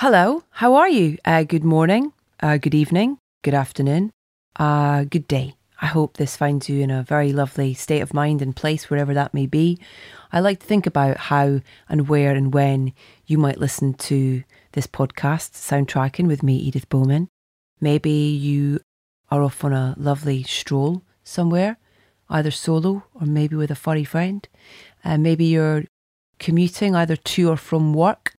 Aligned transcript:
Hello, 0.00 0.44
how 0.50 0.76
are 0.76 0.88
you? 0.88 1.18
Uh, 1.24 1.42
good 1.42 1.64
morning, 1.64 2.12
uh, 2.38 2.56
good 2.56 2.72
evening, 2.72 3.18
good 3.42 3.52
afternoon, 3.52 4.12
uh, 4.54 5.02
good 5.02 5.26
day. 5.26 5.56
I 5.82 5.86
hope 5.86 6.16
this 6.16 6.36
finds 6.36 6.68
you 6.68 6.80
in 6.82 6.92
a 6.92 7.02
very 7.02 7.32
lovely 7.32 7.74
state 7.74 7.98
of 7.98 8.14
mind 8.14 8.40
and 8.40 8.54
place, 8.54 8.88
wherever 8.88 9.12
that 9.12 9.34
may 9.34 9.46
be. 9.46 9.76
I 10.32 10.38
like 10.38 10.60
to 10.60 10.66
think 10.66 10.86
about 10.86 11.16
how 11.16 11.62
and 11.88 12.08
where 12.08 12.30
and 12.30 12.54
when 12.54 12.92
you 13.26 13.38
might 13.38 13.58
listen 13.58 13.92
to 13.94 14.44
this 14.70 14.86
podcast, 14.86 15.54
Soundtracking 15.54 16.28
with 16.28 16.44
me, 16.44 16.54
Edith 16.54 16.88
Bowman. 16.88 17.26
Maybe 17.80 18.12
you 18.12 18.78
are 19.32 19.42
off 19.42 19.64
on 19.64 19.72
a 19.72 19.96
lovely 19.98 20.44
stroll 20.44 21.02
somewhere, 21.24 21.76
either 22.30 22.52
solo 22.52 23.02
or 23.14 23.26
maybe 23.26 23.56
with 23.56 23.72
a 23.72 23.74
furry 23.74 24.04
friend. 24.04 24.46
Uh, 25.04 25.18
maybe 25.18 25.46
you're 25.46 25.86
commuting 26.38 26.94
either 26.94 27.16
to 27.16 27.50
or 27.50 27.56
from 27.56 27.92
work 27.92 28.34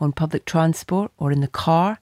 on 0.00 0.12
public 0.12 0.44
transport 0.44 1.12
or 1.18 1.30
in 1.30 1.40
the 1.40 1.48
car. 1.48 2.00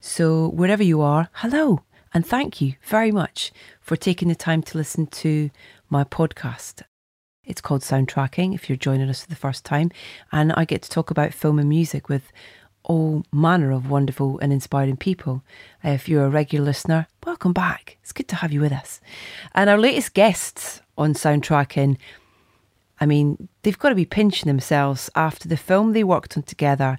So, 0.00 0.48
wherever 0.48 0.82
you 0.82 1.02
are, 1.02 1.28
hello, 1.34 1.82
and 2.14 2.24
thank 2.24 2.60
you 2.60 2.74
very 2.82 3.12
much 3.12 3.52
for 3.80 3.96
taking 3.96 4.28
the 4.28 4.34
time 4.34 4.62
to 4.62 4.78
listen 4.78 5.06
to 5.08 5.50
my 5.90 6.04
podcast. 6.04 6.82
It's 7.44 7.60
called 7.60 7.82
Soundtracking 7.82 8.54
if 8.54 8.68
you're 8.68 8.76
joining 8.76 9.10
us 9.10 9.22
for 9.22 9.28
the 9.28 9.36
first 9.36 9.64
time, 9.64 9.90
and 10.32 10.52
I 10.52 10.64
get 10.64 10.82
to 10.82 10.90
talk 10.90 11.10
about 11.10 11.34
film 11.34 11.58
and 11.58 11.68
music 11.68 12.08
with 12.08 12.32
all 12.82 13.24
manner 13.32 13.72
of 13.72 13.90
wonderful 13.90 14.38
and 14.38 14.52
inspiring 14.52 14.96
people. 14.96 15.42
If 15.84 16.08
you're 16.08 16.24
a 16.24 16.30
regular 16.30 16.64
listener, 16.64 17.08
welcome 17.26 17.52
back. 17.52 17.98
It's 18.02 18.12
good 18.12 18.28
to 18.28 18.36
have 18.36 18.52
you 18.52 18.60
with 18.60 18.72
us. 18.72 19.00
And 19.54 19.68
our 19.68 19.78
latest 19.78 20.14
guests 20.14 20.80
on 20.96 21.12
Soundtracking, 21.12 21.98
I 23.00 23.06
mean, 23.06 23.48
they've 23.62 23.78
got 23.78 23.90
to 23.90 23.94
be 23.94 24.06
pinching 24.06 24.46
themselves 24.46 25.10
after 25.14 25.46
the 25.46 25.56
film 25.56 25.92
they 25.92 26.04
worked 26.04 26.36
on 26.36 26.42
together 26.42 26.98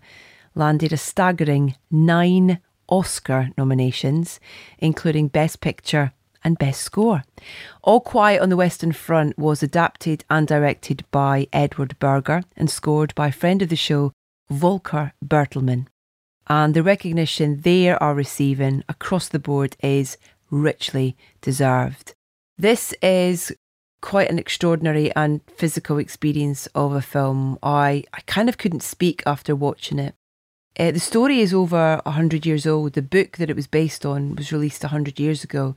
landed 0.55 0.94
a 0.94 0.98
staggering 0.98 1.76
nine 1.90 2.60
Oscar 2.90 3.50
nominations, 3.58 4.40
including 4.77 5.27
Best 5.27 5.62
Picture 5.62 6.13
and 6.44 6.57
Best 6.57 6.82
Score. 6.82 7.24
All 7.84 8.02
Quiet 8.02 8.41
on 8.41 8.49
the 8.49 8.57
Western 8.57 8.91
Front 8.91 9.38
was 9.38 9.63
adapted 9.63 10.26
and 10.29 10.48
directed 10.48 11.05
by 11.12 11.48
Edward 11.54 11.96
Berger 11.99 12.44
and 12.57 12.70
scored 12.70 13.16
by 13.16 13.32
friend 13.32 13.62
of 13.62 13.70
the 13.70 13.76
show, 13.76 14.12
Volker 14.49 15.13
Bertelmann. 15.24 15.88
And 16.48 16.74
the 16.74 16.84
recognition 16.84 17.62
they 17.62 17.90
are 17.90 18.13
receiving 18.13 18.84
across 18.90 19.29
the 19.29 19.40
board 19.40 19.77
is 19.82 20.18
richly 20.49 21.16
deserved. 21.40 22.13
This 22.57 22.94
is 23.02 23.54
quite 24.02 24.29
an 24.29 24.40
extraordinary 24.40 25.16
and 25.16 25.41
physical 25.55 25.98
experience 25.98 26.68
of 26.76 26.94
a 26.94 27.02
film. 27.02 27.57
I, 27.63 28.04
I 28.13 28.22
kind 28.22 28.49
of 28.49 28.57
couldn't 28.57 28.84
speak 28.84 29.24
after 29.26 29.55
watching 29.55 29.99
it. 29.99 30.16
Uh, 30.80 30.91
the 30.91 31.00
story 31.00 31.41
is 31.41 31.54
over 31.54 32.02
100 32.05 32.46
years 32.46 32.66
old. 32.66 32.94
The 32.94 33.02
book 33.02 33.38
that 33.38 33.50
it 33.50 33.55
was 33.55 33.68
based 33.68 34.05
on 34.05 34.36
was 34.36 34.52
released 34.52 34.84
100 34.84 35.20
years 35.20 35.44
ago. 35.44 35.76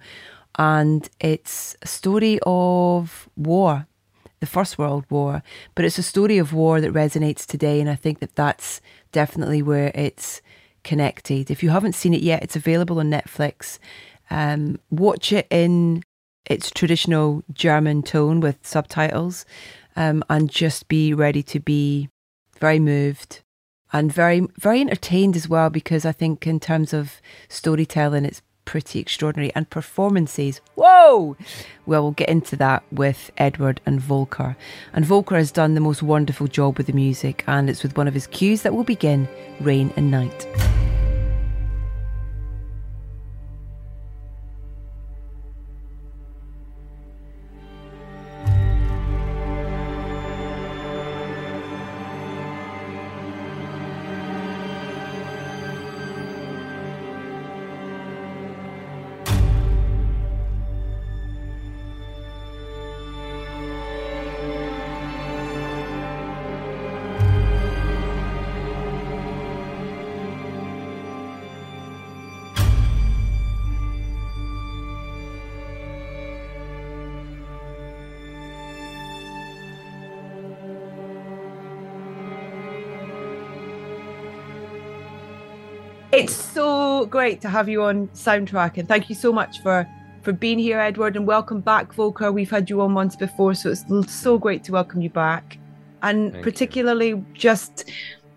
And 0.56 1.08
it's 1.18 1.76
a 1.82 1.88
story 1.88 2.38
of 2.46 3.28
war, 3.36 3.88
the 4.38 4.46
First 4.46 4.78
World 4.78 5.04
War, 5.10 5.42
but 5.74 5.84
it's 5.84 5.98
a 5.98 6.02
story 6.02 6.38
of 6.38 6.52
war 6.52 6.80
that 6.80 6.92
resonates 6.92 7.44
today. 7.44 7.80
And 7.80 7.90
I 7.90 7.96
think 7.96 8.20
that 8.20 8.36
that's 8.36 8.80
definitely 9.10 9.62
where 9.62 9.90
it's 9.94 10.40
connected. 10.84 11.50
If 11.50 11.62
you 11.62 11.70
haven't 11.70 11.94
seen 11.94 12.14
it 12.14 12.22
yet, 12.22 12.44
it's 12.44 12.56
available 12.56 13.00
on 13.00 13.10
Netflix. 13.10 13.78
Um, 14.30 14.78
watch 14.90 15.32
it 15.32 15.48
in 15.50 16.04
its 16.46 16.70
traditional 16.70 17.42
German 17.52 18.02
tone 18.02 18.38
with 18.38 18.58
subtitles 18.62 19.44
um, 19.96 20.22
and 20.30 20.50
just 20.50 20.88
be 20.88 21.12
ready 21.14 21.42
to 21.42 21.58
be 21.58 22.10
very 22.60 22.78
moved 22.78 23.40
and 23.94 24.12
very 24.12 24.46
very 24.58 24.82
entertained 24.82 25.36
as 25.36 25.48
well 25.48 25.70
because 25.70 26.04
I 26.04 26.12
think 26.12 26.46
in 26.46 26.60
terms 26.60 26.92
of 26.92 27.22
storytelling 27.48 28.26
it's 28.26 28.42
pretty 28.64 28.98
extraordinary 28.98 29.52
and 29.54 29.68
performances. 29.68 30.60
Whoa! 30.74 31.36
Well, 31.86 32.02
we'll 32.02 32.12
get 32.12 32.28
into 32.28 32.56
that 32.56 32.82
with 32.90 33.30
Edward 33.36 33.80
and 33.86 34.00
Volker. 34.00 34.56
And 34.92 35.04
Volker 35.04 35.36
has 35.36 35.52
done 35.52 35.74
the 35.74 35.80
most 35.80 36.02
wonderful 36.02 36.46
job 36.46 36.78
with 36.78 36.86
the 36.86 36.92
music, 36.92 37.44
and 37.46 37.68
it's 37.68 37.82
with 37.82 37.96
one 37.96 38.08
of 38.08 38.14
his 38.14 38.26
cues 38.26 38.62
that 38.62 38.74
we'll 38.74 38.84
begin 38.84 39.28
Rain 39.60 39.92
and 39.96 40.10
Night. 40.10 40.46
It's 86.14 86.32
so 86.32 87.06
great 87.06 87.40
to 87.40 87.48
have 87.48 87.68
you 87.68 87.82
on 87.82 88.06
Soundtrack, 88.10 88.78
and 88.78 88.86
thank 88.86 89.08
you 89.08 89.16
so 89.16 89.32
much 89.32 89.60
for 89.62 89.84
for 90.22 90.32
being 90.32 90.60
here, 90.60 90.78
Edward, 90.78 91.16
and 91.16 91.26
welcome 91.26 91.60
back, 91.60 91.92
Volker. 91.92 92.30
We've 92.30 92.48
had 92.48 92.70
you 92.70 92.82
on 92.82 92.94
once 92.94 93.16
before, 93.16 93.52
so 93.54 93.72
it's 93.72 93.84
so 94.14 94.38
great 94.38 94.62
to 94.64 94.72
welcome 94.72 95.00
you 95.00 95.10
back. 95.10 95.58
And 96.04 96.30
thank 96.30 96.44
particularly, 96.44 97.08
you. 97.08 97.26
just 97.34 97.90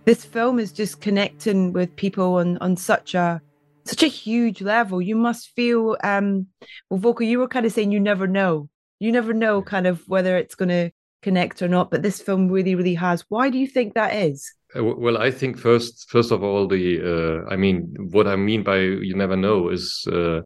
this 0.06 0.26
film 0.26 0.58
is 0.58 0.72
just 0.72 1.02
connecting 1.02 1.72
with 1.72 1.96
people 1.96 2.38
on 2.38 2.58
on 2.58 2.78
such 2.78 3.14
a 3.14 3.40
such 3.86 4.02
a 4.02 4.08
huge 4.08 4.60
level. 4.60 5.00
You 5.00 5.16
must 5.16 5.52
feel, 5.56 5.98
um, 6.04 6.48
well, 6.90 7.00
Volker, 7.00 7.26
you 7.26 7.38
were 7.38 7.48
kind 7.48 7.68
of 7.68 7.74
saying 7.74 7.92
you 7.92 8.00
never 8.00 8.26
know. 8.26 8.70
You 8.98 9.12
never 9.12 9.34
know, 9.34 9.62
kind 9.62 9.86
of 9.86 10.02
whether 10.08 10.36
it's 10.36 10.56
going 10.56 10.70
to 10.70 10.90
connect 11.22 11.62
or 11.62 11.68
not. 11.68 11.92
But 11.92 12.02
this 12.02 12.24
film 12.24 12.48
really, 12.48 12.74
really 12.74 12.96
has. 12.96 13.24
Why 13.30 13.52
do 13.52 13.60
you 13.60 13.68
think 13.68 13.94
that 13.94 14.16
is? 14.16 14.52
Uh, 14.76 14.84
well, 14.84 15.18
I 15.18 15.32
think 15.32 15.58
first, 15.58 16.10
first 16.10 16.32
of 16.32 16.44
all, 16.44 16.68
the 16.68 17.00
uh, 17.02 17.50
I 17.50 17.56
mean, 17.56 17.96
what 18.12 18.28
I 18.28 18.36
mean 18.36 18.64
by 18.64 18.80
you 18.80 19.16
never 19.16 19.38
know 19.38 19.70
is, 19.70 20.06
uh, 20.12 20.42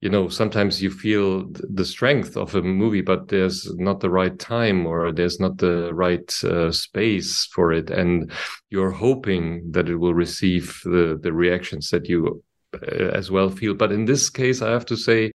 you 0.00 0.08
know, 0.08 0.28
sometimes 0.28 0.82
you 0.82 0.90
feel 0.90 1.46
the 1.52 1.84
strength 1.84 2.36
of 2.36 2.54
a 2.54 2.62
movie, 2.62 3.02
but 3.02 3.28
there's 3.28 3.72
not 3.76 4.00
the 4.00 4.10
right 4.10 4.38
time 4.38 4.86
or 4.86 5.12
there's 5.12 5.40
not 5.40 5.58
the 5.58 5.92
right 5.94 6.32
uh, 6.44 6.72
space 6.72 7.46
for 7.46 7.72
it, 7.72 7.90
and 7.90 8.32
you're 8.70 8.90
hoping 8.92 9.70
that 9.72 9.88
it 9.88 9.96
will 9.96 10.14
receive 10.14 10.80
the 10.84 11.18
the 11.22 11.32
reactions 11.32 11.90
that 11.90 12.08
you 12.08 12.42
uh, 12.74 13.10
as 13.14 13.30
well 13.30 13.50
feel. 13.50 13.74
But 13.74 13.92
in 13.92 14.06
this 14.06 14.30
case, 14.30 14.62
I 14.62 14.70
have 14.70 14.86
to 14.86 14.96
say, 14.96 15.32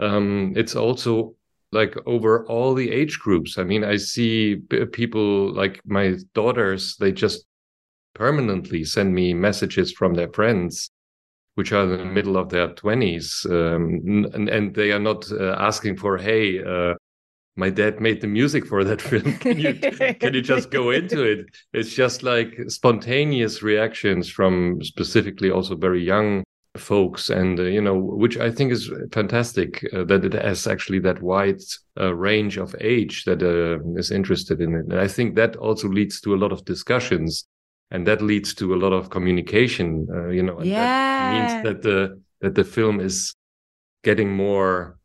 um, 0.00 0.54
it's 0.56 0.76
also 0.76 1.34
like 1.72 1.96
over 2.06 2.46
all 2.46 2.74
the 2.74 2.90
age 2.90 3.18
groups. 3.18 3.58
I 3.58 3.64
mean, 3.64 3.84
I 3.84 3.96
see 3.98 4.56
people 4.92 5.52
like 5.52 5.82
my 5.84 6.16
daughters, 6.34 6.96
they 6.96 7.12
just 7.12 7.44
permanently 8.18 8.84
send 8.84 9.14
me 9.14 9.32
messages 9.32 9.92
from 9.92 10.14
their 10.14 10.30
friends 10.32 10.90
which 11.54 11.72
are 11.72 11.84
in 11.84 11.98
the 11.98 12.04
middle 12.04 12.36
of 12.36 12.48
their 12.50 12.68
20s 12.68 13.26
um, 13.50 14.28
and, 14.34 14.48
and, 14.48 14.74
they 14.74 14.92
are 14.92 15.04
not 15.10 15.30
uh, 15.32 15.56
asking 15.58 15.96
for 15.96 16.18
hey 16.18 16.62
uh, 16.62 16.94
my 17.56 17.70
dad 17.70 18.00
made 18.00 18.20
the 18.20 18.26
music 18.28 18.64
for 18.64 18.84
that 18.84 19.02
film. 19.08 19.32
Can 19.38 19.58
you 19.58 19.74
can 19.74 20.32
you 20.32 20.40
just 20.40 20.70
go 20.70 20.90
into 20.90 21.24
it? 21.24 21.46
It's 21.72 21.92
just 21.92 22.22
like 22.22 22.50
spontaneous 22.68 23.62
reactions 23.64 24.30
from 24.30 24.80
specifically 24.82 25.50
also 25.50 25.74
very 25.74 26.02
young 26.04 26.44
folks 26.76 27.28
and 27.28 27.58
uh, 27.58 27.64
you 27.64 27.80
know 27.80 27.98
which 27.98 28.36
i 28.38 28.50
think 28.50 28.70
is 28.70 28.92
fantastic 29.12 29.84
uh, 29.92 30.04
that 30.04 30.24
it 30.24 30.32
has 30.32 30.66
actually 30.66 31.00
that 31.00 31.20
wide 31.20 31.60
uh, 32.00 32.14
range 32.14 32.56
of 32.56 32.74
age 32.80 33.24
that 33.24 33.42
uh, 33.42 33.98
is 33.98 34.12
interested 34.12 34.60
in 34.60 34.74
it. 34.74 34.84
And 34.84 35.00
i 35.00 35.08
think 35.08 35.34
that 35.34 35.56
also 35.56 35.88
leads 35.88 36.20
to 36.20 36.34
a 36.34 36.40
lot 36.42 36.52
of 36.52 36.64
discussions 36.64 37.46
and 37.90 38.06
that 38.06 38.22
leads 38.22 38.54
to 38.54 38.74
a 38.74 38.76
lot 38.76 38.92
of 38.92 39.10
communication 39.10 40.06
uh, 40.12 40.28
you 40.28 40.42
know 40.42 40.58
and 40.58 40.70
yeah. 40.70 40.86
that 40.86 41.30
means 41.30 41.52
that 41.62 41.82
the 41.82 42.20
that 42.40 42.54
the 42.54 42.64
film 42.64 43.00
is 43.00 43.34
getting 44.04 44.32
more 44.32 44.98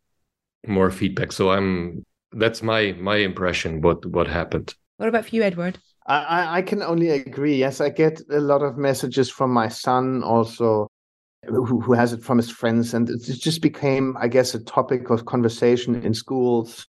more 0.68 0.92
feedback 0.92 1.32
so 1.32 1.52
i'm 1.52 2.04
that's 2.34 2.62
my 2.62 2.94
my 2.94 3.18
impression 3.18 3.82
what 3.82 4.06
what 4.06 4.28
happened 4.28 4.74
what 4.98 5.10
about 5.10 5.26
for 5.26 5.36
you 5.36 5.44
edward 5.44 5.78
I, 6.06 6.58
I 6.58 6.62
can 6.64 6.82
only 6.82 7.12
agree. 7.12 7.56
Yes, 7.56 7.80
I 7.80 7.90
get 7.90 8.22
a 8.30 8.42
lot 8.42 8.62
of 8.62 8.78
messages 8.78 9.30
from 9.30 9.52
my 9.52 9.70
son 9.70 10.22
also, 10.22 10.90
who, 11.46 11.80
who 11.80 11.94
has 11.94 12.12
it 12.12 12.22
from 12.22 12.38
his 12.38 12.50
friends. 12.50 12.94
And 12.94 13.10
it 13.10 13.22
just 13.22 13.62
became, 13.62 14.18
I 14.20 14.28
guess, 14.28 14.54
a 14.54 14.64
topic 14.66 15.10
of 15.10 15.26
conversation 15.26 15.96
in 16.04 16.14
schools 16.14 16.88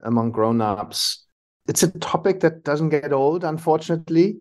among 0.00 0.30
grown 0.30 0.62
ups. 0.62 1.26
It's 1.68 1.82
a 1.82 1.98
topic 1.98 2.40
that 2.40 2.64
doesn't 2.64 2.88
get 2.88 3.12
old, 3.12 3.44
unfortunately 3.44 4.40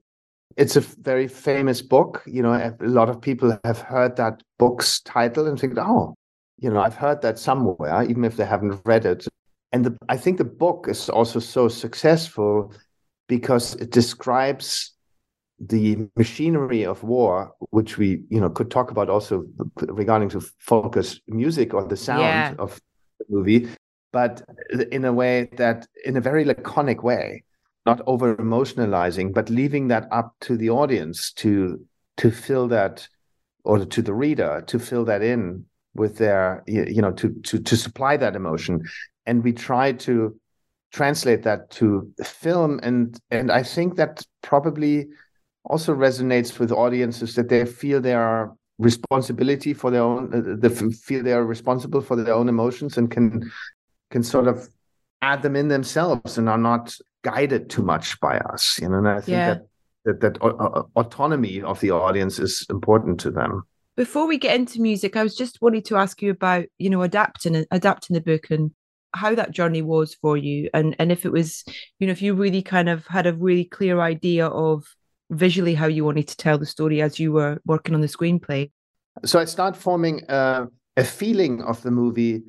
it's 0.57 0.75
a 0.75 0.81
very 0.81 1.27
famous 1.27 1.81
book. 1.81 2.23
You 2.25 2.41
know, 2.41 2.53
a 2.53 2.75
lot 2.79 3.09
of 3.09 3.21
people 3.21 3.57
have 3.63 3.79
heard 3.79 4.15
that 4.17 4.41
book's 4.57 5.01
title 5.01 5.47
and 5.47 5.59
think, 5.59 5.77
oh, 5.77 6.15
you 6.57 6.69
know, 6.69 6.79
I've 6.79 6.95
heard 6.95 7.21
that 7.21 7.37
somewhere, 7.37 8.03
even 8.03 8.23
if 8.23 8.37
they 8.37 8.45
haven't 8.45 8.81
read 8.85 9.05
it. 9.05 9.27
And 9.71 9.85
the, 9.85 9.97
I 10.07 10.17
think 10.17 10.37
the 10.37 10.45
book 10.45 10.87
is 10.87 11.09
also 11.09 11.39
so 11.39 11.67
successful 11.67 12.73
because 13.27 13.75
it 13.75 13.91
describes 13.91 14.93
the 15.59 16.07
machinery 16.15 16.85
of 16.85 17.03
war, 17.03 17.53
which 17.71 17.97
we, 17.97 18.21
you 18.29 18.39
know, 18.39 18.49
could 18.49 18.71
talk 18.71 18.91
about 18.91 19.09
also 19.09 19.45
regarding 19.81 20.29
to 20.29 20.41
focus 20.59 21.19
music 21.27 21.73
or 21.73 21.85
the 21.85 21.97
sound 21.97 22.21
yeah. 22.21 22.53
of 22.59 22.79
the 23.19 23.25
movie, 23.29 23.67
but 24.11 24.41
in 24.91 25.05
a 25.05 25.13
way 25.13 25.49
that, 25.57 25.87
in 26.05 26.17
a 26.17 26.21
very 26.21 26.45
laconic 26.45 27.03
way, 27.03 27.43
not 27.85 28.01
over 28.07 28.35
emotionalizing, 28.35 29.33
but 29.33 29.49
leaving 29.49 29.87
that 29.89 30.07
up 30.11 30.35
to 30.41 30.57
the 30.57 30.69
audience 30.69 31.31
to 31.33 31.79
to 32.17 32.31
fill 32.31 32.67
that, 32.69 33.07
or 33.63 33.85
to 33.85 34.01
the 34.01 34.13
reader 34.13 34.63
to 34.67 34.79
fill 34.79 35.05
that 35.05 35.21
in 35.21 35.65
with 35.93 36.17
their, 36.17 36.63
you 36.67 37.01
know, 37.01 37.11
to 37.11 37.29
to 37.43 37.59
to 37.59 37.77
supply 37.77 38.17
that 38.17 38.35
emotion, 38.35 38.81
and 39.25 39.43
we 39.43 39.53
try 39.53 39.91
to 39.91 40.39
translate 40.91 41.43
that 41.43 41.69
to 41.71 42.11
film, 42.23 42.79
and 42.83 43.19
and 43.31 43.51
I 43.51 43.63
think 43.63 43.95
that 43.95 44.25
probably 44.41 45.07
also 45.65 45.95
resonates 45.95 46.59
with 46.59 46.71
audiences 46.71 47.35
that 47.35 47.49
they 47.49 47.65
feel 47.65 47.99
they 47.99 48.13
are 48.13 48.55
responsibility 48.77 49.73
for 49.73 49.89
their 49.89 50.01
own 50.01 50.33
uh, 50.33 50.55
they 50.57 50.69
feel 50.69 51.23
they 51.23 51.33
are 51.33 51.45
responsible 51.45 52.01
for 52.01 52.15
their 52.15 52.33
own 52.33 52.49
emotions 52.49 52.97
and 52.97 53.09
can 53.09 53.49
can 54.11 54.21
sort 54.21 54.47
of 54.47 54.67
add 55.21 55.41
them 55.41 55.55
in 55.55 55.69
themselves 55.69 56.37
and 56.37 56.49
are 56.49 56.57
not 56.57 56.95
guided 57.25 57.69
too 57.69 57.81
much 57.81 58.19
by 58.19 58.37
us 58.53 58.77
you 58.81 58.87
know 58.87 58.99
and 58.99 59.07
i 59.07 59.19
think 59.19 59.37
yeah. 59.37 59.53
that 59.53 59.61
that, 60.05 60.21
that 60.21 60.43
uh, 60.43 60.83
autonomy 60.95 61.61
of 61.63 61.79
the 61.79 61.89
audience 61.89 62.37
is 62.37 62.63
important 62.69 63.19
to 63.19 63.31
them. 63.31 63.63
Before 63.97 64.27
we 64.27 64.37
get 64.37 64.55
into 64.55 64.79
music 64.79 65.15
i 65.15 65.23
was 65.23 65.35
just 65.35 65.61
wanting 65.61 65.81
to 65.83 65.97
ask 65.97 66.21
you 66.21 66.29
about 66.31 66.65
you 66.77 66.89
know 66.91 67.01
adapting 67.01 67.65
adapting 67.71 68.13
the 68.13 68.21
book 68.21 68.51
and 68.51 68.71
how 69.15 69.33
that 69.33 69.51
journey 69.51 69.81
was 69.81 70.13
for 70.13 70.37
you. 70.37 70.69
And 70.73 70.95
and 70.99 71.11
if 71.11 71.25
it 71.25 71.31
was 71.31 71.63
you 71.99 72.07
know 72.07 72.11
if 72.11 72.21
you 72.21 72.33
really 72.33 72.61
kind 72.61 72.89
of 72.89 73.07
had 73.07 73.25
a 73.25 73.33
really 73.33 73.65
clear 73.65 73.99
idea 73.99 74.47
of 74.47 74.83
visually 75.31 75.73
how 75.73 75.87
you 75.87 76.05
wanted 76.05 76.27
to 76.27 76.37
tell 76.37 76.57
the 76.57 76.65
story 76.65 77.01
as 77.01 77.19
you 77.19 77.31
were 77.31 77.59
working 77.65 77.95
on 77.95 78.01
the 78.01 78.07
screenplay. 78.07 78.71
So 79.23 79.39
i 79.39 79.45
start 79.45 79.75
forming 79.75 80.23
uh, 80.29 80.65
a 80.97 81.03
feeling 81.03 81.61
of 81.63 81.81
the 81.81 81.91
movie 81.91 82.43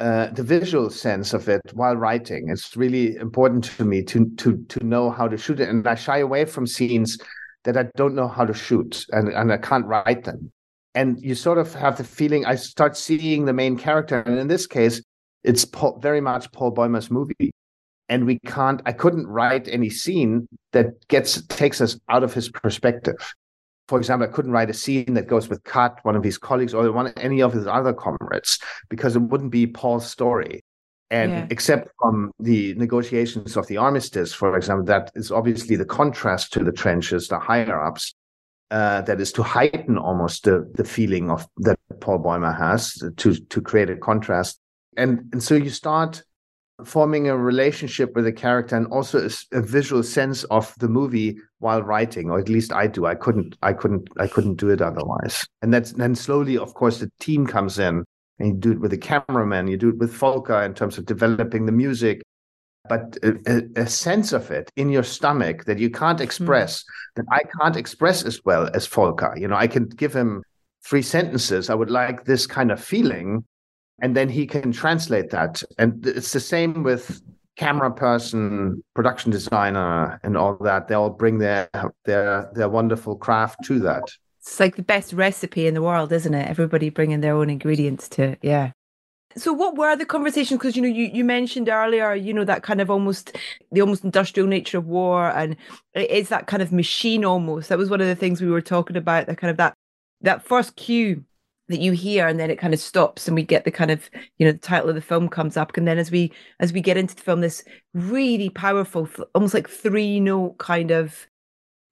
uh, 0.00 0.28
the 0.28 0.42
visual 0.42 0.90
sense 0.90 1.34
of 1.34 1.48
it 1.48 1.60
while 1.72 1.96
writing. 1.96 2.48
It's 2.50 2.76
really 2.76 3.16
important 3.16 3.64
to 3.64 3.84
me 3.84 4.02
to 4.04 4.28
to 4.36 4.64
to 4.68 4.84
know 4.84 5.10
how 5.10 5.26
to 5.28 5.36
shoot 5.36 5.60
it, 5.60 5.68
and 5.68 5.86
I 5.86 5.94
shy 5.96 6.18
away 6.18 6.44
from 6.44 6.66
scenes 6.66 7.18
that 7.64 7.76
I 7.76 7.86
don't 7.96 8.14
know 8.14 8.28
how 8.28 8.44
to 8.44 8.54
shoot 8.54 9.04
and 9.10 9.28
and 9.28 9.52
I 9.52 9.58
can't 9.58 9.86
write 9.86 10.24
them. 10.24 10.52
And 10.94 11.18
you 11.20 11.34
sort 11.34 11.58
of 11.58 11.74
have 11.74 11.96
the 11.96 12.04
feeling 12.04 12.46
I 12.46 12.54
start 12.54 12.96
seeing 12.96 13.44
the 13.44 13.52
main 13.52 13.76
character, 13.76 14.20
and 14.20 14.38
in 14.38 14.48
this 14.48 14.66
case, 14.66 15.02
it's 15.44 15.64
Paul, 15.64 15.98
very 16.00 16.20
much 16.20 16.50
Paul 16.52 16.74
Bäumer's 16.74 17.10
movie. 17.10 17.52
And 18.08 18.24
we 18.24 18.38
can't. 18.46 18.80
I 18.86 18.92
couldn't 18.92 19.26
write 19.26 19.68
any 19.68 19.90
scene 19.90 20.48
that 20.72 21.06
gets 21.08 21.42
takes 21.48 21.80
us 21.80 21.98
out 22.08 22.22
of 22.22 22.32
his 22.32 22.48
perspective 22.48 23.34
for 23.88 23.98
example, 23.98 24.28
I 24.28 24.30
couldn't 24.30 24.52
write 24.52 24.70
a 24.70 24.74
scene 24.74 25.14
that 25.14 25.26
goes 25.26 25.48
with 25.48 25.64
Kat, 25.64 25.98
one 26.02 26.14
of 26.14 26.22
his 26.22 26.38
colleagues, 26.38 26.74
or 26.74 26.92
one 26.92 27.12
any 27.16 27.42
of 27.42 27.52
his 27.54 27.66
other 27.66 27.94
comrades, 27.94 28.58
because 28.88 29.16
it 29.16 29.22
wouldn't 29.22 29.50
be 29.50 29.66
Paul's 29.66 30.08
story. 30.08 30.62
And 31.10 31.32
yeah. 31.32 31.46
except 31.48 31.90
from 31.98 32.32
the 32.38 32.74
negotiations 32.74 33.56
of 33.56 33.66
the 33.66 33.78
armistice, 33.78 34.34
for 34.34 34.56
example, 34.58 34.84
that 34.86 35.10
is 35.14 35.32
obviously 35.32 35.74
the 35.74 35.86
contrast 35.86 36.52
to 36.52 36.62
the 36.62 36.72
trenches, 36.72 37.28
the 37.28 37.38
higher 37.38 37.82
ups, 37.82 38.14
uh, 38.70 39.00
that 39.02 39.18
is 39.18 39.32
to 39.32 39.42
heighten 39.42 39.96
almost 39.96 40.44
the 40.44 40.70
the 40.74 40.84
feeling 40.84 41.30
of 41.30 41.46
that 41.58 41.78
Paul 42.00 42.18
Bäumer 42.18 42.56
has 42.56 42.92
to 43.16 43.34
to 43.34 43.62
create 43.62 43.88
a 43.88 43.96
contrast. 43.96 44.60
And 44.98 45.30
and 45.32 45.42
so 45.42 45.54
you 45.54 45.70
start 45.70 46.22
forming 46.84 47.28
a 47.28 47.36
relationship 47.36 48.14
with 48.14 48.26
a 48.26 48.32
character 48.32 48.76
and 48.76 48.86
also 48.88 49.26
a, 49.26 49.58
a, 49.58 49.60
visual 49.60 50.02
sense 50.02 50.44
of 50.44 50.72
the 50.78 50.88
movie 50.88 51.36
while 51.58 51.82
writing 51.82 52.30
or 52.30 52.38
at 52.38 52.48
least 52.48 52.72
i 52.72 52.86
do. 52.86 53.06
I 53.06 53.16
couldn't 53.16 53.56
i 53.62 53.72
couldn't 53.72 54.08
i 54.18 54.26
couldn't 54.28 54.56
do 54.56 54.70
it 54.70 54.80
otherwise. 54.80 55.46
And 55.62 55.74
that's 55.74 55.92
then 55.92 56.14
slowly 56.14 56.56
of 56.56 56.74
course 56.74 56.98
the 56.98 57.10
team 57.20 57.46
comes 57.46 57.78
in 57.78 58.04
and 58.38 58.48
you 58.48 58.54
do 58.54 58.72
it 58.72 58.80
with 58.80 58.92
the 58.92 58.98
cameraman 58.98 59.66
you 59.66 59.76
do 59.76 59.88
it 59.88 59.98
with 59.98 60.12
Volker 60.12 60.62
in 60.62 60.74
terms 60.74 60.98
of 60.98 61.06
developing 61.06 61.66
the 61.66 61.72
music. 61.72 62.22
But 62.88 63.18
a, 63.22 63.64
a 63.76 63.86
sense 63.86 64.32
of 64.32 64.50
it 64.50 64.70
in 64.76 64.88
your 64.88 65.02
stomach 65.02 65.64
that 65.64 65.78
you 65.78 65.90
can't 65.90 66.20
express 66.20 66.82
mm-hmm. 66.82 67.22
that 67.22 67.26
i 67.32 67.42
can't 67.60 67.76
express 67.76 68.24
as 68.24 68.44
well 68.44 68.70
as 68.72 68.86
Volker. 68.86 69.34
You 69.36 69.48
know 69.48 69.56
i 69.56 69.66
can 69.66 69.88
give 69.88 70.14
him 70.14 70.42
three 70.84 71.02
sentences. 71.02 71.70
I 71.70 71.74
would 71.74 71.90
like 71.90 72.24
this 72.24 72.46
kind 72.46 72.70
of 72.70 72.82
feeling 72.82 73.44
and 74.00 74.16
then 74.16 74.28
he 74.28 74.46
can 74.46 74.72
translate 74.72 75.30
that. 75.30 75.62
And 75.78 76.06
it's 76.06 76.32
the 76.32 76.40
same 76.40 76.82
with 76.82 77.20
camera 77.56 77.90
person, 77.90 78.82
production 78.94 79.30
designer, 79.30 80.20
and 80.22 80.36
all 80.36 80.56
that. 80.60 80.88
They 80.88 80.94
all 80.94 81.10
bring 81.10 81.38
their 81.38 81.68
their 82.04 82.50
their 82.54 82.68
wonderful 82.68 83.16
craft 83.16 83.64
to 83.64 83.78
that. 83.80 84.04
It's 84.40 84.58
like 84.58 84.76
the 84.76 84.82
best 84.82 85.12
recipe 85.12 85.66
in 85.66 85.74
the 85.74 85.82
world, 85.82 86.12
isn't 86.12 86.32
it? 86.32 86.48
Everybody 86.48 86.88
bringing 86.88 87.20
their 87.20 87.34
own 87.34 87.50
ingredients 87.50 88.08
to 88.10 88.22
it. 88.22 88.38
Yeah. 88.40 88.70
So 89.36 89.52
what 89.52 89.76
were 89.76 89.94
the 89.94 90.06
conversations? 90.06 90.58
Because 90.58 90.74
you 90.74 90.82
know, 90.82 90.88
you, 90.88 91.10
you 91.12 91.24
mentioned 91.24 91.68
earlier, 91.68 92.14
you 92.14 92.32
know, 92.32 92.44
that 92.44 92.62
kind 92.62 92.80
of 92.80 92.90
almost 92.90 93.36
the 93.70 93.80
almost 93.80 94.04
industrial 94.04 94.48
nature 94.48 94.78
of 94.78 94.86
war, 94.86 95.30
and 95.30 95.56
it 95.92 96.10
is 96.10 96.30
that 96.30 96.46
kind 96.46 96.62
of 96.62 96.72
machine 96.72 97.24
almost. 97.24 97.68
That 97.68 97.78
was 97.78 97.90
one 97.90 98.00
of 98.00 98.06
the 98.06 98.16
things 98.16 98.40
we 98.40 98.50
were 98.50 98.62
talking 98.62 98.96
about. 98.96 99.26
That 99.26 99.36
kind 99.36 99.50
of 99.50 99.58
that 99.58 99.74
that 100.22 100.42
first 100.42 100.76
cue 100.76 101.24
that 101.68 101.80
you 101.80 101.92
hear 101.92 102.26
and 102.26 102.40
then 102.40 102.50
it 102.50 102.58
kind 102.58 102.74
of 102.74 102.80
stops 102.80 103.28
and 103.28 103.34
we 103.34 103.42
get 103.42 103.64
the 103.64 103.70
kind 103.70 103.90
of 103.90 104.10
you 104.38 104.46
know 104.46 104.52
the 104.52 104.58
title 104.58 104.88
of 104.88 104.94
the 104.94 105.00
film 105.00 105.28
comes 105.28 105.56
up 105.56 105.76
and 105.76 105.86
then 105.86 105.98
as 105.98 106.10
we 106.10 106.32
as 106.60 106.72
we 106.72 106.80
get 106.80 106.96
into 106.96 107.14
the 107.14 107.22
film 107.22 107.40
this 107.40 107.62
really 107.94 108.50
powerful 108.50 109.08
almost 109.34 109.54
like 109.54 109.68
three 109.68 110.18
note 110.18 110.56
kind 110.58 110.90
of 110.90 111.26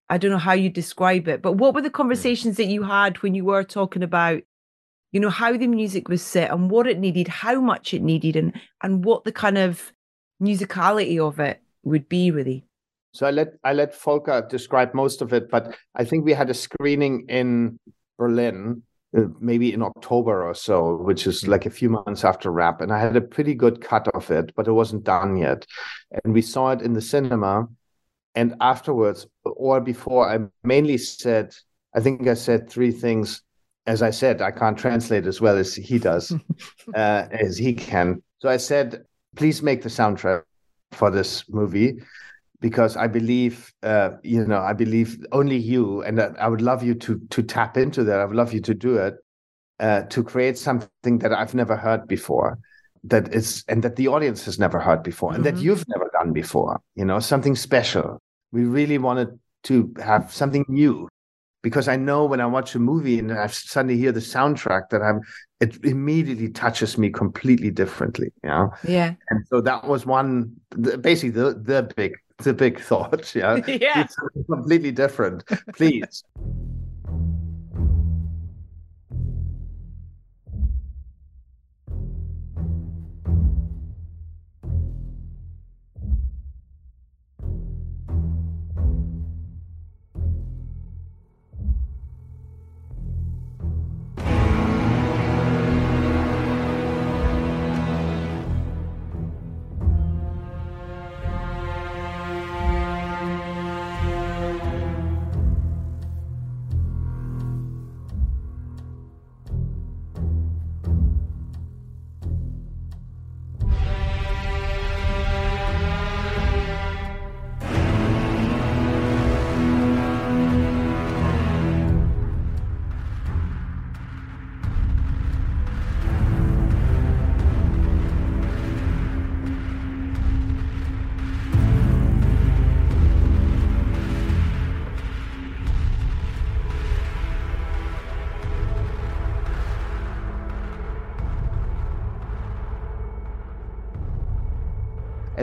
i 0.09 0.17
don't 0.17 0.31
know 0.31 0.39
how 0.39 0.53
you 0.53 0.71
describe 0.71 1.29
it 1.29 1.43
but 1.43 1.53
what 1.53 1.75
were 1.75 1.83
the 1.83 1.89
hmm. 1.89 1.95
conversations 1.95 2.57
that 2.57 2.67
you 2.67 2.83
had 2.83 3.19
when 3.23 3.35
you 3.35 3.45
were 3.45 3.63
talking 3.63 4.03
about 4.03 4.43
you 5.13 5.21
know 5.21 5.31
how 5.31 5.57
the 5.57 5.67
music 5.67 6.09
was 6.09 6.23
set 6.23 6.51
and 6.51 6.71
what 6.71 6.87
it 6.87 6.99
needed 6.99 7.29
how 7.29 7.61
much 7.61 7.93
it 7.93 8.03
needed 8.03 8.35
and 8.35 8.59
and 8.83 9.05
what 9.05 9.25
the 9.25 9.33
kind 9.33 9.59
of 9.59 9.93
musicality 10.43 11.19
of 11.19 11.39
it 11.39 11.61
would 11.83 12.09
be 12.09 12.31
really 12.31 12.65
so 13.13 13.27
i 13.27 13.31
let 13.31 13.49
i 13.63 13.73
let 13.73 13.99
Volker 13.99 14.47
describe 14.49 14.95
most 14.95 15.21
of 15.21 15.33
it 15.33 15.51
but 15.51 15.77
i 15.95 16.05
think 16.05 16.25
we 16.25 16.33
had 16.33 16.51
a 16.51 16.55
screening 16.55 17.27
in 17.29 17.79
berlin 18.19 18.83
maybe 19.41 19.73
in 19.73 19.83
October 19.83 20.47
or 20.47 20.55
so, 20.55 20.97
which 20.97 21.27
is 21.27 21.47
like 21.47 21.67
a 21.67 21.71
few 21.71 21.89
months 21.89 22.25
after 22.25 22.51
wrap. 22.51 22.81
And 22.81 22.93
I 22.93 22.99
had 22.99 23.17
a 23.17 23.21
pretty 23.21 23.55
good 23.55 23.81
cut 23.81 24.09
of 24.09 24.31
it, 24.31 24.53
but 24.55 24.69
it 24.69 24.73
wasn't 24.73 25.05
done 25.05 25.37
yet. 25.37 25.67
And 26.25 26.33
we 26.33 26.43
saw 26.43 26.71
it 26.71 26.83
in 26.83 26.93
the 26.93 27.01
cinema. 27.01 27.69
And 28.35 28.55
afterwards, 28.61 29.27
or 29.45 29.81
before, 29.81 30.29
I 30.29 30.41
mainly 30.63 30.99
said, 30.99 31.55
I 31.95 32.01
think 32.01 32.27
I 32.29 32.35
said 32.35 32.69
three 32.69 32.93
things. 32.93 33.43
As 33.87 34.03
I 34.03 34.11
said, 34.11 34.43
I 34.43 34.51
can't 34.51 34.79
translate 34.79 35.27
as 35.27 35.41
well 35.41 35.57
as 35.57 35.75
he 35.75 35.99
does, 35.99 36.33
uh, 36.95 37.27
as 37.31 37.57
he 37.57 37.73
can. 37.73 38.23
So 38.41 38.49
I 38.49 38.57
said, 38.57 39.05
please 39.37 39.63
make 39.63 39.83
the 39.83 39.89
soundtrack 39.89 40.43
for 40.93 41.11
this 41.11 41.49
movie 41.49 42.01
because 42.61 42.97
I 42.97 43.07
believe, 43.07 43.73
uh, 43.83 44.11
you 44.23 44.45
know, 44.47 44.61
I 44.61 44.73
believe 44.73 45.25
only 45.33 45.57
you, 45.57 46.03
and 46.03 46.21
I 46.21 46.49
would 46.49 46.63
love 46.63 46.83
you 46.83 46.95
to 46.95 47.21
to 47.31 47.43
tap 47.43 47.77
into 47.77 48.05
that. 48.05 48.21
I 48.21 48.25
would 48.25 48.37
love 48.37 48.53
you 48.53 48.61
to 48.63 48.75
do 48.75 48.97
it 48.97 49.15
uh, 49.81 50.03
to 50.03 50.23
create 50.23 50.59
something 50.59 51.19
that 51.19 51.33
I've 51.33 51.55
never 51.55 51.77
heard 51.77 52.09
before, 52.09 52.59
that 53.05 53.35
is, 53.35 53.65
and 53.69 53.83
that 53.83 53.97
the 53.97 54.09
audience 54.09 54.45
has 54.45 54.59
never 54.59 54.81
heard 54.81 55.03
before, 55.03 55.31
mm-hmm. 55.31 55.37
and 55.37 55.45
that 55.45 55.55
mm-hmm. 55.55 55.65
you've 55.65 55.89
never 55.89 56.11
done 56.13 56.33
before. 56.33 56.81
You 56.95 57.05
know, 57.05 57.21
something 57.21 57.57
special. 57.57 58.21
We 58.53 58.65
really 58.65 58.99
wanted 58.99 59.39
to 59.65 59.93
have 60.03 60.33
something 60.33 60.65
new 60.69 61.09
because 61.63 61.89
I 61.89 61.97
know 61.97 62.25
when 62.27 62.41
I 62.41 62.47
watch 62.47 62.77
a 62.77 62.79
movie 62.79 63.19
and 63.19 63.33
I 63.33 63.49
suddenly 63.49 63.99
hear 63.99 64.13
the 64.13 64.21
soundtrack 64.21 64.91
that 64.91 65.03
I'm, 65.03 65.21
it 65.61 65.85
immediately 65.85 66.49
touches 66.49 66.97
me 66.97 67.11
completely 67.11 67.73
differently. 67.73 68.29
You 68.45 68.51
know? 68.51 68.71
Yeah. 68.87 69.15
And 69.31 69.45
so 69.49 69.61
that 69.63 69.85
was 69.85 70.07
one, 70.07 70.53
basically 71.01 71.31
the 71.31 71.61
the 71.61 71.93
big 71.97 72.13
the 72.39 72.55
big 72.55 72.81
thought. 72.81 73.35
Yeah. 73.35 73.57
yeah. 73.67 74.03
It's 74.03 74.17
completely 74.47 74.93
different. 74.93 75.45
Please. 75.75 76.25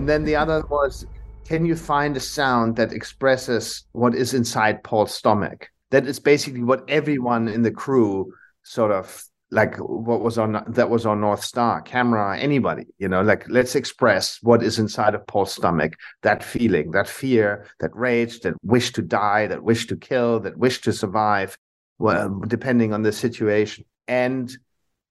And 0.04 0.10
then 0.10 0.26
the 0.26 0.36
other 0.36 0.66
was, 0.70 1.08
can 1.46 1.66
you 1.66 1.78
find 1.78 2.18
a 2.18 2.20
sound 2.20 2.76
that 2.76 2.92
expresses 2.92 3.86
what 3.94 4.14
is 4.14 4.34
inside 4.34 4.84
Paul's 4.84 5.14
stomach? 5.14 5.70
That 5.92 6.06
is 6.06 6.20
basically 6.20 6.62
what 6.62 6.84
everyone 6.90 7.48
in 7.48 7.62
the 7.62 7.72
crew 7.72 8.34
sort 8.64 8.92
of 8.92 9.24
like 9.50 9.78
what 9.78 10.20
was 10.20 10.38
on 10.38 10.62
that 10.68 10.90
was 10.90 11.06
on 11.06 11.22
North 11.22 11.42
Star 11.42 11.82
camera, 11.82 12.38
anybody, 12.38 12.88
you 12.98 13.08
know, 13.08 13.22
like 13.22 13.48
let's 13.48 13.76
express 13.76 14.40
what 14.42 14.62
is 14.62 14.78
inside 14.78 15.16
of 15.16 15.26
Paul's 15.26 15.54
stomach, 15.54 15.94
that 16.22 16.44
feeling, 16.44 16.92
that 16.92 17.08
fear, 17.08 17.66
that 17.80 17.96
rage, 17.96 18.42
that 18.42 18.56
wish 18.62 18.92
to 18.92 19.02
die, 19.02 19.48
that 19.48 19.64
wish 19.64 19.88
to 19.88 19.96
kill, 19.96 20.42
that 20.42 20.58
wish 20.58 20.82
to 20.82 20.92
survive, 20.92 21.58
well, 21.98 22.42
depending 22.46 22.92
on 22.92 23.04
the 23.04 23.14
situation. 23.14 23.86
And 24.10 24.54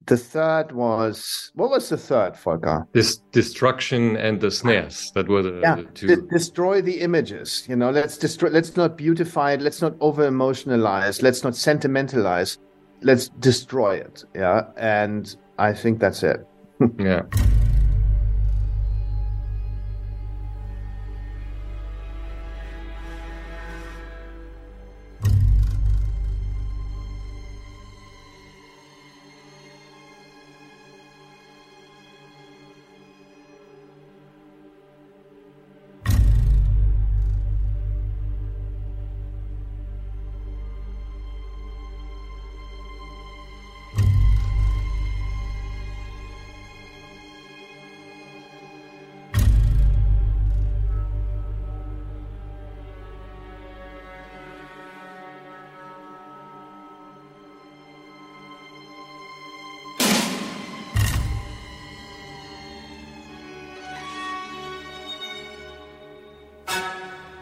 the 0.06 0.16
third 0.16 0.72
was 0.72 1.50
what 1.54 1.70
was 1.70 1.88
the 1.88 1.96
third, 1.96 2.36
Volker? 2.36 2.86
This 2.92 3.18
destruction 3.32 4.16
and 4.16 4.40
the 4.40 4.50
snares 4.50 5.12
that 5.14 5.28
were 5.28 5.42
the, 5.42 5.60
yeah, 5.60 5.76
the 5.76 5.84
two. 5.84 6.06
De- 6.06 6.22
destroy 6.22 6.82
the 6.82 7.00
images. 7.00 7.64
You 7.68 7.76
know, 7.76 7.90
let's 7.90 8.16
destroy. 8.16 8.50
Let's 8.50 8.76
not 8.76 8.96
beautify 8.96 9.52
it. 9.52 9.60
Let's 9.60 9.82
not 9.82 9.94
over 10.00 10.26
emotionalize. 10.26 11.22
Let's 11.22 11.44
not 11.44 11.56
sentimentalize 11.56 12.58
let's 13.02 13.28
destroy 13.28 13.96
it. 13.96 14.24
Yeah. 14.34 14.66
And 14.76 15.34
I 15.58 15.72
think 15.72 16.00
that's 16.00 16.22
it. 16.22 16.46
yeah. 16.98 17.22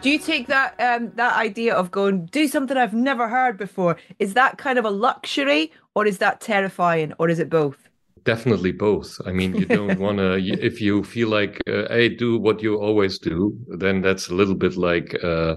Do 0.02 0.08
you 0.08 0.18
take 0.18 0.46
that 0.46 0.80
um, 0.80 1.12
that 1.16 1.36
idea 1.36 1.74
of 1.74 1.90
going 1.90 2.24
do 2.26 2.48
something 2.48 2.76
I've 2.76 2.94
never 2.94 3.28
heard 3.28 3.58
before? 3.58 3.96
Is 4.18 4.32
that 4.32 4.56
kind 4.56 4.78
of 4.78 4.86
a 4.86 4.90
luxury, 4.90 5.72
or 5.94 6.06
is 6.06 6.18
that 6.18 6.40
terrifying, 6.40 7.12
or 7.18 7.28
is 7.28 7.38
it 7.38 7.50
both? 7.50 7.76
Definitely 8.24 8.72
both. 8.72 9.20
I 9.26 9.32
mean, 9.32 9.54
you 9.54 9.66
don't 9.66 9.98
want 10.06 10.16
to. 10.16 10.36
If 10.36 10.80
you 10.80 11.04
feel 11.04 11.28
like, 11.28 11.60
uh, 11.66 11.86
hey, 11.88 12.08
do 12.08 12.38
what 12.38 12.62
you 12.62 12.76
always 12.76 13.18
do, 13.18 13.54
then 13.78 14.00
that's 14.00 14.28
a 14.28 14.34
little 14.34 14.54
bit 14.54 14.78
like, 14.78 15.22
uh, 15.22 15.56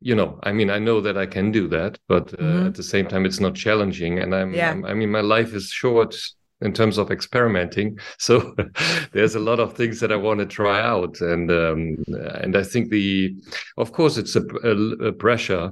you 0.00 0.14
know. 0.14 0.38
I 0.42 0.52
mean, 0.52 0.68
I 0.68 0.78
know 0.78 1.00
that 1.00 1.16
I 1.16 1.24
can 1.24 1.50
do 1.50 1.66
that, 1.68 1.98
but 2.08 2.34
uh, 2.34 2.36
mm-hmm. 2.36 2.66
at 2.66 2.74
the 2.74 2.82
same 2.82 3.06
time, 3.06 3.24
it's 3.24 3.40
not 3.40 3.54
challenging. 3.54 4.18
And 4.18 4.34
I'm, 4.34 4.52
yeah. 4.52 4.70
I'm, 4.70 4.84
I 4.84 4.92
mean, 4.92 5.10
my 5.10 5.22
life 5.22 5.54
is 5.54 5.70
short 5.70 6.14
in 6.60 6.72
terms 6.72 6.98
of 6.98 7.10
experimenting. 7.10 7.98
So 8.18 8.54
there's 9.12 9.36
a 9.36 9.40
lot 9.40 9.60
of 9.60 9.74
things 9.74 10.00
that 10.00 10.12
I 10.12 10.16
want 10.16 10.40
to 10.40 10.46
try 10.46 10.80
out, 10.80 11.20
and 11.20 11.50
um, 11.50 12.04
and 12.42 12.56
I 12.56 12.62
think 12.62 12.90
the, 12.90 13.34
of 13.76 13.92
course, 13.92 14.16
it's 14.18 14.36
a, 14.36 14.42
a, 14.64 15.08
a 15.08 15.12
pressure, 15.12 15.70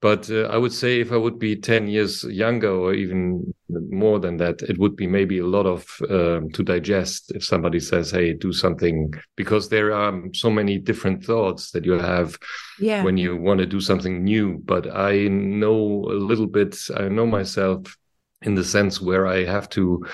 but 0.00 0.30
uh, 0.30 0.42
I 0.42 0.56
would 0.56 0.72
say 0.72 1.00
if 1.00 1.10
I 1.10 1.16
would 1.16 1.38
be 1.38 1.56
ten 1.56 1.88
years 1.88 2.22
younger 2.24 2.70
or 2.70 2.94
even 2.94 3.54
more 3.68 4.18
than 4.18 4.36
that, 4.38 4.62
it 4.62 4.78
would 4.78 4.94
be 4.94 5.06
maybe 5.06 5.38
a 5.38 5.46
lot 5.46 5.66
of 5.66 5.84
um, 6.08 6.50
to 6.50 6.62
digest 6.62 7.32
if 7.34 7.44
somebody 7.44 7.80
says, 7.80 8.10
"Hey, 8.10 8.34
do 8.34 8.52
something," 8.52 9.12
because 9.36 9.68
there 9.68 9.92
are 9.92 10.12
so 10.32 10.50
many 10.50 10.78
different 10.78 11.24
thoughts 11.24 11.70
that 11.72 11.84
you 11.84 11.92
have 11.92 12.38
yeah. 12.78 13.02
when 13.02 13.16
you 13.16 13.36
want 13.36 13.60
to 13.60 13.66
do 13.66 13.80
something 13.80 14.22
new. 14.22 14.58
But 14.64 14.94
I 14.94 15.28
know 15.28 16.04
a 16.10 16.18
little 16.30 16.46
bit. 16.46 16.76
I 16.96 17.08
know 17.08 17.26
myself 17.26 17.96
in 18.42 18.54
the 18.54 18.64
sense 18.64 19.00
where 19.00 19.26
I 19.26 19.44
have 19.44 19.68
to 19.70 20.06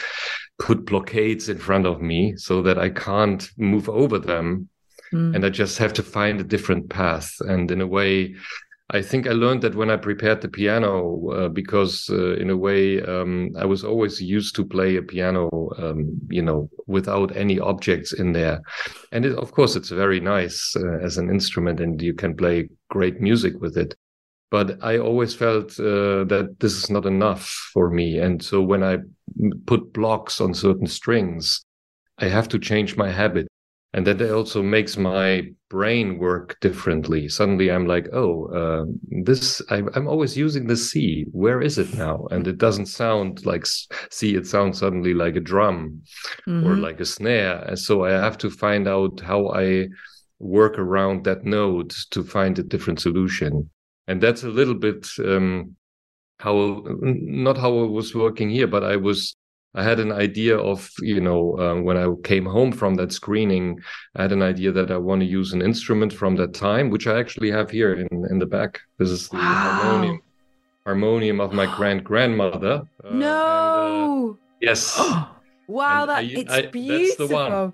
put 0.58 0.86
blockades 0.86 1.48
in 1.48 1.58
front 1.58 1.86
of 1.86 2.00
me 2.00 2.36
so 2.36 2.62
that 2.62 2.78
I 2.78 2.90
can't 2.90 3.48
move 3.56 3.88
over 3.88 4.18
them. 4.18 4.68
Mm. 5.12 5.36
And 5.36 5.46
I 5.46 5.50
just 5.50 5.78
have 5.78 5.92
to 5.94 6.02
find 6.02 6.40
a 6.40 6.44
different 6.44 6.88
path. 6.90 7.30
And 7.40 7.70
in 7.70 7.80
a 7.80 7.86
way, 7.86 8.34
I 8.90 9.02
think 9.02 9.26
I 9.26 9.32
learned 9.32 9.62
that 9.62 9.74
when 9.74 9.90
I 9.90 9.96
prepared 9.96 10.40
the 10.40 10.48
piano, 10.48 11.30
uh, 11.30 11.48
because 11.48 12.08
uh, 12.08 12.36
in 12.36 12.50
a 12.50 12.56
way, 12.56 13.02
um, 13.02 13.50
I 13.58 13.64
was 13.64 13.84
always 13.84 14.20
used 14.20 14.54
to 14.56 14.64
play 14.64 14.96
a 14.96 15.02
piano, 15.02 15.48
um, 15.78 16.20
you 16.28 16.42
know, 16.42 16.70
without 16.86 17.36
any 17.36 17.58
objects 17.58 18.12
in 18.12 18.32
there. 18.32 18.62
And 19.10 19.26
it, 19.26 19.36
of 19.36 19.52
course, 19.52 19.74
it's 19.74 19.90
very 19.90 20.20
nice 20.20 20.74
uh, 20.76 20.98
as 21.02 21.18
an 21.18 21.30
instrument 21.30 21.80
and 21.80 22.00
you 22.00 22.14
can 22.14 22.36
play 22.36 22.68
great 22.88 23.20
music 23.20 23.60
with 23.60 23.76
it 23.76 23.94
but 24.50 24.82
I 24.82 24.98
always 24.98 25.34
felt 25.34 25.78
uh, 25.78 26.24
that 26.24 26.56
this 26.60 26.74
is 26.74 26.90
not 26.90 27.06
enough 27.06 27.46
for 27.72 27.90
me. 27.90 28.18
And 28.18 28.42
so 28.42 28.62
when 28.62 28.82
I 28.82 28.98
put 29.66 29.92
blocks 29.92 30.40
on 30.40 30.54
certain 30.54 30.86
strings, 30.86 31.64
I 32.18 32.28
have 32.28 32.48
to 32.48 32.58
change 32.58 32.96
my 32.96 33.10
habit. 33.10 33.48
And 33.92 34.06
that 34.06 34.20
also 34.30 34.62
makes 34.62 34.96
my 34.96 35.48
brain 35.70 36.18
work 36.18 36.58
differently. 36.60 37.28
Suddenly 37.28 37.70
I'm 37.70 37.86
like, 37.86 38.08
oh, 38.12 38.46
uh, 38.46 38.84
this, 39.24 39.62
I, 39.70 39.78
am 39.94 40.06
always 40.06 40.36
using 40.36 40.66
the 40.66 40.76
C. 40.76 41.24
Where 41.32 41.62
is 41.62 41.78
it 41.78 41.94
now? 41.94 42.26
And 42.30 42.46
it 42.46 42.58
doesn't 42.58 42.86
sound 42.86 43.46
like 43.46 43.64
C. 44.10 44.34
It 44.36 44.46
sounds 44.46 44.78
suddenly 44.78 45.14
like 45.14 45.34
a 45.36 45.40
drum 45.40 46.02
mm-hmm. 46.46 46.66
or 46.66 46.76
like 46.76 47.00
a 47.00 47.06
snare. 47.06 47.64
And 47.68 47.78
so 47.78 48.04
I 48.04 48.10
have 48.10 48.36
to 48.38 48.50
find 48.50 48.86
out 48.86 49.20
how 49.20 49.48
I 49.48 49.88
work 50.38 50.78
around 50.78 51.24
that 51.24 51.44
note 51.44 51.96
to 52.10 52.22
find 52.22 52.58
a 52.58 52.62
different 52.62 53.00
solution 53.00 53.70
and 54.08 54.22
that's 54.22 54.44
a 54.44 54.48
little 54.48 54.74
bit 54.74 55.08
um, 55.18 55.76
how 56.38 56.84
not 57.00 57.56
how 57.56 57.78
I 57.78 57.86
was 57.86 58.14
working 58.14 58.50
here, 58.50 58.66
but 58.66 58.84
I 58.84 58.96
was 58.96 59.34
I 59.74 59.82
had 59.82 60.00
an 60.00 60.12
idea 60.12 60.56
of 60.56 60.90
you 61.00 61.20
know 61.20 61.58
uh, 61.58 61.80
when 61.80 61.96
I 61.96 62.06
came 62.22 62.44
home 62.44 62.72
from 62.72 62.94
that 62.96 63.12
screening, 63.12 63.80
I 64.14 64.22
had 64.22 64.32
an 64.32 64.42
idea 64.42 64.72
that 64.72 64.90
I 64.90 64.96
want 64.96 65.20
to 65.20 65.26
use 65.26 65.52
an 65.52 65.62
instrument 65.62 66.12
from 66.12 66.36
that 66.36 66.54
time, 66.54 66.90
which 66.90 67.06
I 67.06 67.18
actually 67.18 67.50
have 67.50 67.70
here 67.70 67.94
in 67.94 68.08
in 68.30 68.38
the 68.38 68.46
back. 68.46 68.80
This 68.98 69.10
is 69.10 69.28
the 69.28 69.36
wow. 69.36 69.42
harmonium 69.42 70.22
harmonium 70.84 71.40
of 71.40 71.52
my 71.52 71.66
grand 71.76 72.04
grandmother. 72.10 72.82
Uh, 73.04 73.10
no. 73.10 74.28
And, 74.28 74.30
uh, 74.30 74.36
yes. 74.60 74.98
wow, 75.66 76.06
that 76.06 76.18
I, 76.18 76.22
it's 76.22 76.52
I, 76.52 76.66
beautiful. 76.66 77.28
That's 77.28 77.30
the 77.30 77.34
one. 77.34 77.72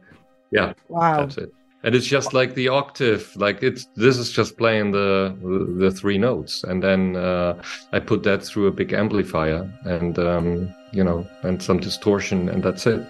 Yeah. 0.51 0.73
Wow. 0.89 1.21
That's 1.21 1.39
it 1.39 1.53
and 1.85 1.95
it's 1.95 2.07
just 2.07 2.33
like 2.33 2.55
the 2.55 2.69
octave 2.69 3.35
like 3.37 3.63
it's 3.63 3.87
this 3.97 4.17
is 4.19 4.31
just 4.31 4.57
playing 4.57 4.93
the 4.93 5.37
the 5.79 5.91
three 5.91 6.19
notes. 6.19 6.65
And 6.65 6.83
then 6.83 7.17
uh, 7.17 7.61
i 7.93 7.99
put 8.01 8.23
that 8.23 8.43
through 8.43 8.67
a 8.67 8.73
big 8.73 8.93
amplifier 8.93 9.71
and 9.85 10.19
um, 10.19 10.75
you 10.93 11.05
know 11.05 11.27
and 11.43 11.63
some 11.63 11.79
distortion 11.79 12.49
and 12.49 12.63
that's 12.63 12.87
it 12.87 13.07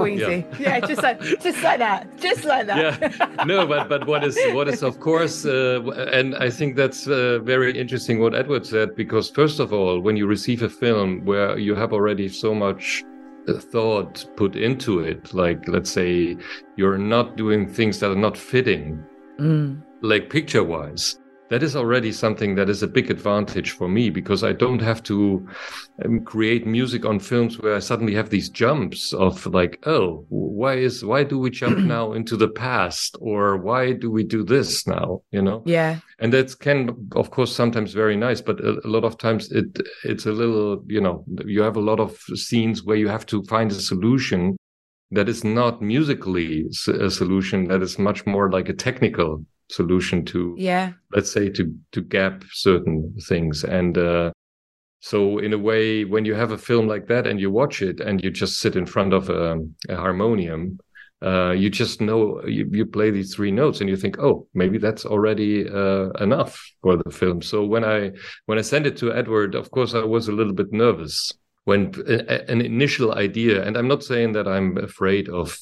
So 0.00 0.06
easy. 0.06 0.46
Yeah, 0.58 0.78
yeah 0.78 0.80
just 0.80 1.02
like 1.02 1.20
just 1.20 1.62
like 1.62 1.78
that. 1.78 2.18
Just 2.18 2.44
like 2.44 2.66
that. 2.66 2.78
Yeah. 3.00 3.44
No, 3.44 3.66
but 3.66 3.88
but 3.88 4.06
what 4.06 4.24
is 4.24 4.38
what 4.52 4.68
is 4.68 4.82
of 4.82 5.00
course, 5.00 5.44
uh, 5.44 5.82
and 6.12 6.34
I 6.36 6.50
think 6.50 6.76
that's 6.76 7.06
uh, 7.06 7.38
very 7.42 7.78
interesting 7.78 8.20
what 8.20 8.34
Edward 8.34 8.66
said 8.66 8.96
because 8.96 9.30
first 9.30 9.60
of 9.60 9.72
all, 9.72 10.00
when 10.00 10.16
you 10.16 10.26
receive 10.26 10.62
a 10.62 10.68
film 10.68 11.24
where 11.24 11.58
you 11.58 11.74
have 11.74 11.92
already 11.92 12.28
so 12.28 12.54
much 12.54 13.04
uh, 13.48 13.54
thought 13.54 14.26
put 14.36 14.56
into 14.56 15.00
it, 15.00 15.32
like 15.34 15.68
let's 15.68 15.90
say 15.90 16.36
you're 16.76 16.98
not 16.98 17.36
doing 17.36 17.68
things 17.68 18.00
that 18.00 18.10
are 18.10 18.22
not 18.26 18.36
fitting, 18.36 19.04
mm. 19.38 19.80
like 20.02 20.30
picture 20.30 20.64
wise 20.64 21.19
that 21.50 21.64
is 21.64 21.74
already 21.74 22.12
something 22.12 22.54
that 22.54 22.70
is 22.70 22.82
a 22.82 22.88
big 22.88 23.10
advantage 23.10 23.72
for 23.72 23.88
me 23.88 24.08
because 24.08 24.44
I 24.44 24.52
don't 24.52 24.80
have 24.80 25.02
to 25.04 25.46
um, 26.04 26.24
create 26.24 26.64
music 26.64 27.04
on 27.04 27.18
films 27.18 27.58
where 27.58 27.74
I 27.74 27.80
suddenly 27.80 28.14
have 28.14 28.30
these 28.30 28.48
jumps 28.48 29.12
of 29.12 29.44
like, 29.46 29.80
oh, 29.84 30.24
why 30.28 30.74
is 30.74 31.04
why 31.04 31.24
do 31.24 31.38
we 31.38 31.50
jump 31.50 31.78
now 31.96 32.12
into 32.12 32.36
the 32.36 32.48
past 32.48 33.16
or 33.20 33.56
why 33.56 33.92
do 33.92 34.12
we 34.12 34.22
do 34.22 34.44
this 34.44 34.86
now? 34.86 35.22
You 35.32 35.42
know? 35.42 35.62
Yeah. 35.66 35.98
And 36.20 36.32
that 36.32 36.56
can, 36.60 37.08
of 37.16 37.32
course, 37.32 37.54
sometimes 37.54 37.94
very 37.94 38.16
nice, 38.16 38.40
but 38.40 38.60
a, 38.60 38.80
a 38.86 38.88
lot 38.88 39.04
of 39.04 39.18
times 39.18 39.50
it 39.50 39.76
it's 40.04 40.26
a 40.26 40.32
little, 40.32 40.84
you 40.86 41.00
know, 41.00 41.24
you 41.44 41.62
have 41.62 41.76
a 41.76 41.80
lot 41.80 41.98
of 41.98 42.16
scenes 42.34 42.84
where 42.84 42.96
you 42.96 43.08
have 43.08 43.26
to 43.26 43.42
find 43.44 43.72
a 43.72 43.74
solution 43.74 44.56
that 45.10 45.28
is 45.28 45.42
not 45.42 45.82
musically 45.82 46.66
a 46.86 47.10
solution 47.10 47.66
that 47.66 47.82
is 47.82 47.98
much 47.98 48.24
more 48.24 48.48
like 48.52 48.68
a 48.68 48.72
technical 48.72 49.44
solution 49.70 50.24
to 50.24 50.54
yeah. 50.58 50.92
let's 51.12 51.32
say 51.32 51.48
to 51.48 51.74
to 51.92 52.00
gap 52.00 52.44
certain 52.52 53.14
things. 53.28 53.64
And 53.64 53.96
uh 53.96 54.32
so 55.00 55.38
in 55.38 55.52
a 55.54 55.58
way 55.58 56.04
when 56.04 56.24
you 56.24 56.34
have 56.34 56.52
a 56.52 56.58
film 56.58 56.86
like 56.86 57.06
that 57.06 57.26
and 57.26 57.40
you 57.40 57.50
watch 57.50 57.80
it 57.80 58.00
and 58.00 58.22
you 58.22 58.30
just 58.30 58.60
sit 58.60 58.76
in 58.76 58.84
front 58.84 59.14
of 59.14 59.30
a, 59.30 59.58
a 59.88 59.96
harmonium 59.96 60.78
uh, 61.22 61.50
you 61.50 61.68
just 61.68 62.00
know 62.00 62.42
you, 62.46 62.66
you, 62.72 62.86
play 62.86 63.10
these 63.10 63.34
three 63.34 63.50
notes 63.50 63.80
and 63.80 63.90
you 63.90 63.96
think 63.96 64.18
oh 64.18 64.46
maybe 64.54 64.78
that's 64.78 65.04
already 65.04 65.68
uh, 65.68 66.08
enough 66.18 66.66
for 66.80 66.96
the 66.96 67.10
film. 67.10 67.42
So 67.42 67.62
when 67.64 67.84
i 67.84 68.10
when 68.46 68.58
i 68.58 68.62
sent 68.62 68.86
it 68.86 68.96
to 68.98 69.12
edward 69.12 69.54
of 69.54 69.70
course 69.70 69.94
i 69.94 70.02
was 70.02 70.28
a 70.28 70.32
little 70.32 70.54
bit 70.54 70.72
nervous 70.72 71.32
when 71.64 71.92
a, 72.08 72.50
an 72.50 72.62
initial 72.62 73.14
idea 73.14 73.62
and 73.62 73.76
i'm 73.76 73.86
not 73.86 74.02
saying 74.02 74.32
that 74.32 74.48
i'm 74.48 74.78
afraid 74.78 75.28
of 75.28 75.58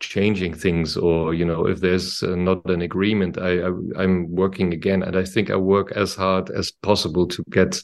changing 0.00 0.54
things 0.54 0.96
or 0.96 1.34
you 1.34 1.44
know 1.44 1.66
if 1.66 1.80
there's 1.80 2.22
uh, 2.22 2.34
not 2.36 2.64
an 2.70 2.82
agreement 2.82 3.38
I, 3.38 3.60
I 3.60 4.04
am 4.04 4.28
working 4.30 4.72
again. 4.72 5.02
And 5.02 5.16
i 5.16 5.24
think 5.24 5.50
i 5.50 5.56
work 5.56 5.92
as 5.92 6.14
hard 6.14 6.50
as 6.50 6.70
possible 6.70 7.26
to 7.28 7.42
get 7.50 7.82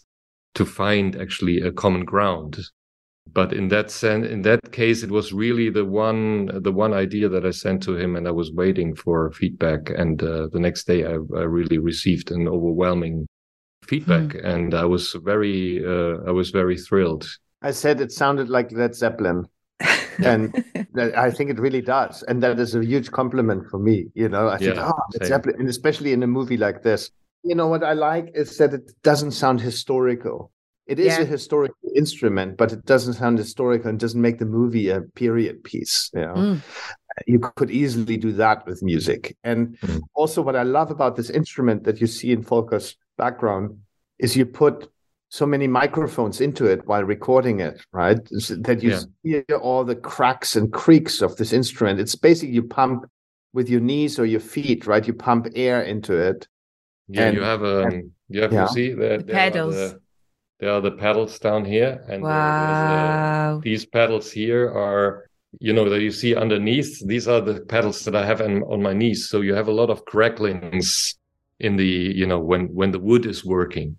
to 0.54 0.64
find 0.64 1.16
actually 1.16 1.60
a 1.60 1.72
common 1.72 2.04
ground. 2.04 2.58
But 3.32 3.52
in 3.52 3.68
that 3.68 3.90
sense 3.90 4.26
in 4.26 4.42
that 4.42 4.72
case 4.72 5.02
it 5.02 5.10
was 5.10 5.32
really 5.32 5.70
the 5.70 5.84
one 5.84 6.62
the 6.62 6.72
one 6.72 6.92
idea 6.92 7.28
that 7.28 7.46
i 7.46 7.50
sent 7.50 7.82
to 7.84 7.96
him 7.96 8.16
and 8.16 8.28
i 8.28 8.30
was 8.30 8.52
waiting 8.52 8.94
for 8.94 9.32
feedback. 9.32 9.90
And 9.90 10.22
uh, 10.22 10.48
the 10.52 10.60
next 10.60 10.86
day 10.86 11.04
I, 11.04 11.14
I, 11.14 11.44
really 11.58 11.78
received 11.78 12.30
an 12.30 12.46
overwhelming 12.46 13.26
feedback 13.84 14.28
mm. 14.34 14.44
and 14.44 14.74
i 14.74 14.84
was 14.84 15.12
very 15.24 15.84
uh, 15.84 16.18
i 16.26 16.30
was 16.30 16.50
very 16.50 16.78
thrilled. 16.78 17.26
I 17.62 17.70
said 17.70 18.00
it 18.00 18.12
sounded 18.12 18.48
like 18.50 18.70
led 18.72 18.94
zeppelin 18.94 19.48
and 20.18 20.64
I 21.16 21.30
think 21.30 21.50
it 21.50 21.58
really 21.58 21.80
does, 21.80 22.22
and 22.24 22.42
that 22.42 22.58
is 22.58 22.74
a 22.74 22.84
huge 22.84 23.10
compliment 23.10 23.68
for 23.70 23.78
me. 23.78 24.06
You 24.14 24.28
know, 24.28 24.48
I 24.48 24.58
think, 24.58 24.76
yeah, 24.76 24.90
oh, 24.90 25.02
it's 25.14 25.30
and 25.30 25.68
especially 25.68 26.12
in 26.12 26.22
a 26.22 26.26
movie 26.26 26.56
like 26.56 26.82
this. 26.82 27.10
You 27.42 27.54
know 27.54 27.66
what 27.66 27.84
I 27.84 27.92
like 27.92 28.30
is 28.34 28.56
that 28.58 28.72
it 28.72 28.90
doesn't 29.02 29.32
sound 29.32 29.60
historical. 29.60 30.50
It 30.86 30.98
is 30.98 31.06
yeah. 31.06 31.20
a 31.20 31.24
historical 31.24 31.90
instrument, 31.94 32.56
but 32.56 32.72
it 32.72 32.84
doesn't 32.84 33.14
sound 33.14 33.38
historical 33.38 33.88
and 33.88 33.98
doesn't 33.98 34.20
make 34.20 34.38
the 34.38 34.44
movie 34.44 34.90
a 34.90 35.00
period 35.00 35.64
piece. 35.64 36.10
You 36.14 36.20
know, 36.20 36.34
mm. 36.34 36.60
you 37.26 37.38
could 37.38 37.70
easily 37.70 38.16
do 38.16 38.32
that 38.32 38.66
with 38.66 38.82
music. 38.82 39.36
And 39.44 39.78
mm. 39.80 40.00
also, 40.14 40.42
what 40.42 40.56
I 40.56 40.62
love 40.62 40.90
about 40.90 41.16
this 41.16 41.30
instrument 41.30 41.84
that 41.84 42.00
you 42.00 42.06
see 42.06 42.32
in 42.32 42.44
Volker's 42.44 42.96
background 43.16 43.78
is 44.18 44.36
you 44.36 44.46
put 44.46 44.90
so 45.34 45.44
many 45.44 45.66
microphones 45.66 46.40
into 46.40 46.64
it 46.64 46.86
while 46.86 47.02
recording 47.02 47.58
it, 47.58 47.84
right? 47.90 48.24
That 48.68 48.78
you 48.84 48.90
yeah. 49.24 49.42
hear 49.48 49.58
all 49.60 49.82
the 49.84 49.96
cracks 49.96 50.54
and 50.54 50.72
creaks 50.72 51.20
of 51.22 51.34
this 51.34 51.52
instrument. 51.52 51.98
It's 51.98 52.14
basically 52.14 52.54
you 52.54 52.62
pump 52.62 53.04
with 53.52 53.68
your 53.68 53.80
knees 53.80 54.16
or 54.20 54.26
your 54.26 54.38
feet, 54.38 54.86
right? 54.86 55.04
You 55.04 55.12
pump 55.12 55.48
air 55.56 55.82
into 55.82 56.16
it. 56.16 56.46
Yeah, 57.08 57.26
and, 57.26 57.36
you 57.36 57.42
have 57.42 57.62
a 57.62 57.86
um, 57.86 58.12
you 58.28 58.42
have 58.42 58.52
yeah. 58.52 58.66
to 58.66 58.72
see 58.72 58.92
the, 58.92 59.24
the 59.26 59.32
pedals. 59.32 59.74
The, 59.74 60.00
there 60.60 60.70
are 60.70 60.80
the 60.80 60.92
pedals 60.92 61.36
down 61.40 61.64
here, 61.64 62.04
and 62.08 62.22
wow. 62.22 63.60
these 63.60 63.84
pedals 63.84 64.30
here 64.30 64.70
are 64.70 65.28
you 65.58 65.72
know 65.72 65.90
that 65.90 66.00
you 66.00 66.12
see 66.12 66.36
underneath. 66.36 67.04
These 67.08 67.26
are 67.26 67.40
the 67.40 67.60
pedals 67.62 68.04
that 68.04 68.14
I 68.14 68.24
have 68.24 68.40
in, 68.40 68.62
on 68.62 68.80
my 68.80 68.92
knees. 68.92 69.28
So 69.28 69.40
you 69.40 69.54
have 69.54 69.66
a 69.66 69.78
lot 69.80 69.90
of 69.90 70.04
cracklings 70.04 71.18
in 71.58 71.74
the 71.74 71.92
you 72.20 72.24
know 72.24 72.38
when 72.38 72.66
when 72.68 72.92
the 72.92 73.00
wood 73.00 73.26
is 73.26 73.44
working 73.44 73.98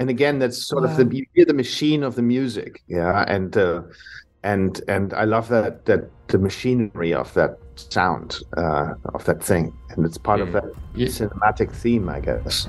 and 0.00 0.10
again 0.10 0.38
that's 0.38 0.66
sort 0.66 0.84
wow. 0.84 0.90
of 0.90 0.96
the 0.96 1.16
you 1.16 1.26
hear 1.34 1.44
the 1.44 1.54
machine 1.54 2.02
of 2.02 2.14
the 2.14 2.22
music 2.22 2.82
yeah 2.88 3.24
and 3.28 3.56
uh, 3.56 3.82
and 4.42 4.80
and 4.88 5.14
i 5.14 5.24
love 5.24 5.48
that 5.48 5.84
that 5.86 6.10
the 6.28 6.38
machinery 6.38 7.12
of 7.12 7.32
that 7.34 7.58
sound 7.76 8.38
uh, 8.56 8.94
of 9.14 9.24
that 9.24 9.42
thing 9.42 9.72
and 9.90 10.04
it's 10.04 10.18
part 10.18 10.40
mm. 10.40 10.44
of 10.44 10.52
that 10.52 10.64
yeah. 10.94 11.06
cinematic 11.06 11.70
theme 11.70 12.08
i 12.08 12.20
guess 12.20 12.68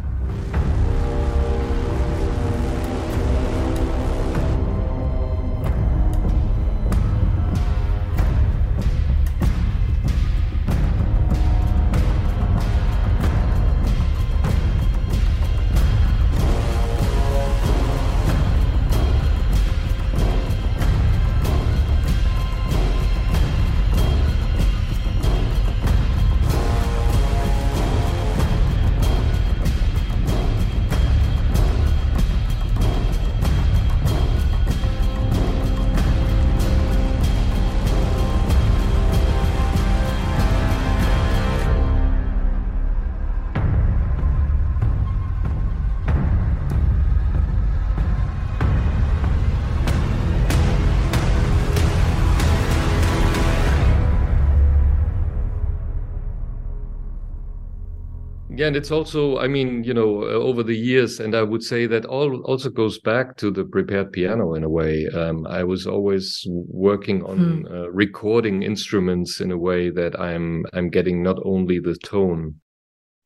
Yeah, 58.66 58.70
and 58.70 58.78
it's 58.78 58.90
also, 58.90 59.38
I 59.38 59.48
mean, 59.48 59.84
you 59.84 59.94
know, 59.94 60.24
uh, 60.24 60.42
over 60.50 60.64
the 60.64 60.76
years, 60.76 61.20
and 61.20 61.36
I 61.36 61.44
would 61.44 61.62
say 61.62 61.86
that 61.86 62.04
all 62.06 62.42
also 62.46 62.72
goes 62.72 62.98
back 62.98 63.38
to 63.38 63.52
the 63.52 63.64
prepared 63.64 64.12
piano 64.12 64.56
in 64.56 64.64
a 64.64 64.70
way. 64.70 65.08
Um, 65.10 65.46
I 65.46 65.64
was 65.64 65.86
always 65.86 66.44
working 66.48 67.24
on 67.26 67.38
hmm. 67.38 67.66
uh, 67.68 67.90
recording 67.92 68.64
instruments 68.64 69.40
in 69.40 69.52
a 69.52 69.58
way 69.58 69.92
that 69.92 70.20
I'm 70.20 70.66
I'm 70.74 70.90
getting 70.90 71.22
not 71.22 71.38
only 71.46 71.78
the 71.78 71.96
tone, 71.96 72.56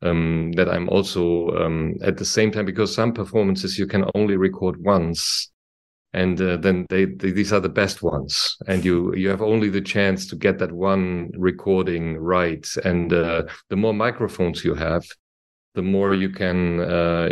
um, 0.01 0.51
that 0.57 0.67
I'm 0.67 0.89
also 0.89 1.51
um, 1.51 1.93
at 2.03 2.17
the 2.17 2.25
same 2.25 2.51
time 2.51 2.65
because 2.65 2.93
some 2.93 3.13
performances 3.13 3.79
you 3.79 3.87
can 3.87 4.03
only 4.15 4.35
record 4.35 4.75
once, 4.83 5.49
and 6.11 6.41
uh, 6.41 6.57
then 6.57 6.85
they, 6.89 7.05
they, 7.05 7.31
these 7.31 7.53
are 7.53 7.61
the 7.61 7.69
best 7.69 8.03
ones 8.03 8.57
and 8.67 8.83
you 8.83 9.15
you 9.15 9.29
have 9.29 9.41
only 9.41 9.69
the 9.69 9.79
chance 9.79 10.27
to 10.27 10.35
get 10.35 10.57
that 10.57 10.71
one 10.71 11.29
recording 11.37 12.17
right 12.17 12.67
and 12.83 13.13
uh, 13.13 13.43
the 13.69 13.77
more 13.77 13.93
microphones 13.93 14.65
you 14.65 14.73
have 14.73 15.05
the 15.75 15.81
more 15.81 16.13
you 16.13 16.29
can 16.29 16.79
uh, 16.79 17.29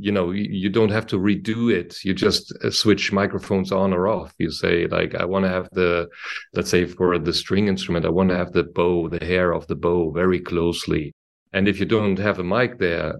you 0.00 0.10
know 0.10 0.30
you, 0.30 0.70
don't 0.70 0.90
have 0.90 1.06
to 1.08 1.18
redo 1.18 1.72
it. 1.72 2.04
You 2.04 2.14
just 2.14 2.52
uh, 2.64 2.70
switch 2.70 3.12
microphones 3.12 3.72
on 3.72 3.92
or 3.92 4.08
off. 4.08 4.34
You 4.38 4.50
say 4.50 4.86
like 4.86 5.14
i 5.14 5.24
want 5.24 5.44
to 5.44 5.50
have 5.50 5.68
the 5.72 6.08
let's 6.54 6.70
say 6.70 6.86
for 6.86 7.18
the 7.18 7.32
string 7.32 7.68
instrument 7.68 8.06
i 8.06 8.08
want 8.08 8.30
to 8.30 8.36
have 8.36 8.52
the 8.52 8.64
bow 8.64 9.08
the 9.08 9.24
hair 9.24 9.52
of 9.52 9.66
the 9.66 9.76
bow 9.76 10.10
very 10.10 10.40
closely. 10.40 11.14
And 11.52 11.68
if 11.68 11.78
you 11.78 11.86
don't 11.86 12.18
have 12.18 12.38
a 12.38 12.44
mic 12.44 12.78
there 12.78 13.14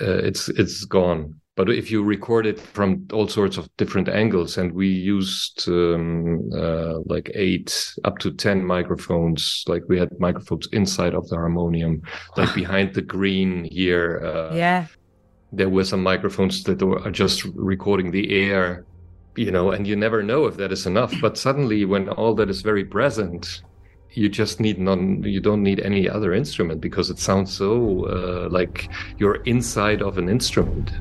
uh, 0.00 0.18
it's 0.28 0.48
it's 0.48 0.84
gone 0.84 1.40
but 1.54 1.68
if 1.68 1.90
you 1.90 2.02
record 2.02 2.46
it 2.46 2.58
from 2.58 3.06
all 3.12 3.28
sorts 3.28 3.58
of 3.58 3.68
different 3.76 4.08
angles 4.08 4.58
and 4.58 4.72
we 4.72 4.88
used 4.88 5.68
um, 5.68 6.40
uh, 6.56 6.98
like 7.06 7.30
eight 7.34 7.94
up 8.04 8.18
to 8.18 8.30
10 8.30 8.64
microphones 8.64 9.64
like 9.68 9.82
we 9.88 9.98
had 9.98 10.08
microphones 10.18 10.68
inside 10.72 11.14
of 11.14 11.28
the 11.28 11.36
harmonium 11.36 12.00
like 12.36 12.54
behind 12.54 12.94
the 12.94 13.02
green 13.02 13.64
here 13.64 14.22
uh, 14.24 14.54
yeah 14.54 14.86
there 15.54 15.68
were 15.68 15.84
some 15.84 16.02
microphones 16.02 16.62
that 16.64 16.80
were 16.82 17.10
just 17.10 17.44
recording 17.54 18.10
the 18.10 18.34
air 18.34 18.86
you 19.36 19.50
know, 19.50 19.70
and 19.70 19.86
you 19.86 19.96
never 19.96 20.22
know 20.22 20.46
if 20.46 20.56
that 20.56 20.72
is 20.72 20.86
enough. 20.86 21.12
But 21.20 21.38
suddenly, 21.38 21.84
when 21.84 22.08
all 22.08 22.34
that 22.34 22.50
is 22.50 22.62
very 22.62 22.84
present, 22.84 23.62
you 24.10 24.28
just 24.28 24.60
need 24.60 24.78
none 24.78 25.22
You 25.22 25.40
don't 25.40 25.62
need 25.62 25.80
any 25.80 26.08
other 26.08 26.34
instrument 26.34 26.80
because 26.80 27.08
it 27.08 27.18
sounds 27.18 27.50
so 27.52 28.06
uh, 28.06 28.48
like 28.50 28.90
you're 29.18 29.36
inside 29.44 30.02
of 30.02 30.18
an 30.18 30.28
instrument, 30.28 30.92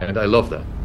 and 0.00 0.16
I 0.16 0.26
love 0.26 0.50
that. 0.50 0.77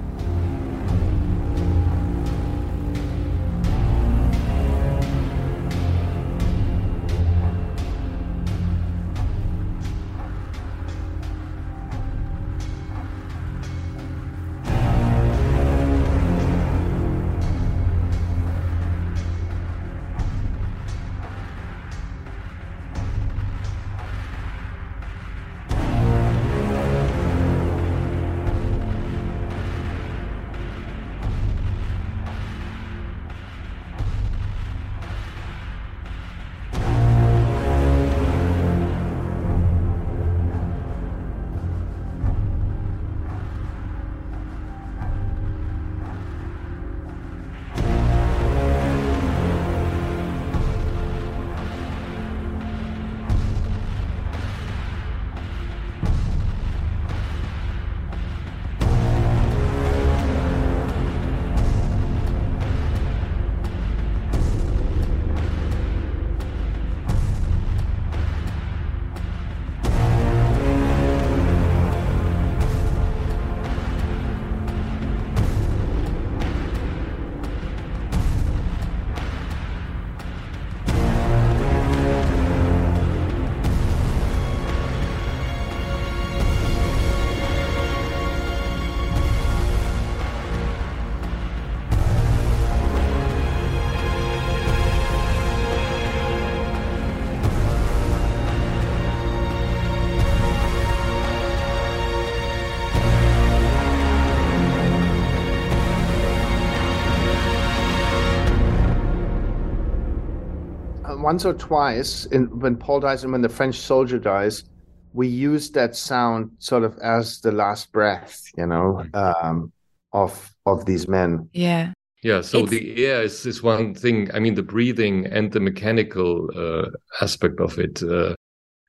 Once 111.33 111.45
or 111.45 111.53
twice 111.55 112.27
in, 112.27 112.43
when 112.59 112.75
Paul 112.75 112.99
dies 112.99 113.23
and 113.23 113.31
when 113.31 113.41
the 113.41 113.49
French 113.49 113.79
soldier 113.79 114.19
dies, 114.19 114.65
we 115.13 115.27
use 115.27 115.71
that 115.71 115.95
sound 115.95 116.51
sort 116.59 116.83
of 116.83 116.95
as 116.99 117.41
the 117.41 117.51
last 117.51 117.91
breath, 117.91 118.43
you 118.55 118.67
know, 118.67 119.03
um, 119.15 119.71
of 120.11 120.31
of 120.67 120.85
these 120.85 121.07
men. 121.07 121.49
Yeah. 121.53 121.91
Yeah, 122.21 122.41
so 122.41 122.59
it's... 122.59 122.69
the 122.69 123.05
air 123.05 123.23
is, 123.23 123.45
is 123.45 123.63
one 123.63 123.95
thing. 123.95 124.29
I 124.35 124.39
mean, 124.39 124.55
the 124.55 124.69
breathing 124.75 125.25
and 125.25 125.51
the 125.51 125.59
mechanical 125.59 126.49
uh, 126.55 126.89
aspect 127.19 127.59
of 127.59 127.79
it. 127.79 128.01
Uh, 128.03 128.35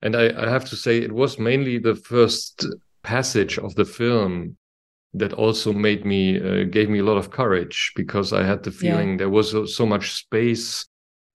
and 0.02 0.14
I, 0.14 0.24
I 0.44 0.48
have 0.50 0.66
to 0.66 0.76
say, 0.76 0.98
it 0.98 1.12
was 1.12 1.38
mainly 1.38 1.78
the 1.78 1.96
first 1.96 2.66
passage 3.02 3.58
of 3.58 3.74
the 3.74 3.86
film 3.86 4.56
that 5.14 5.32
also 5.32 5.72
made 5.72 6.04
me 6.04 6.22
uh, 6.38 6.64
gave 6.76 6.88
me 6.90 7.00
a 7.00 7.04
lot 7.10 7.16
of 7.16 7.30
courage 7.30 7.92
because 7.96 8.32
I 8.32 8.42
had 8.44 8.62
the 8.62 8.70
feeling 8.70 9.10
yeah. 9.10 9.16
there 9.16 9.30
was 9.30 9.48
so 9.76 9.86
much 9.86 10.12
space 10.12 10.86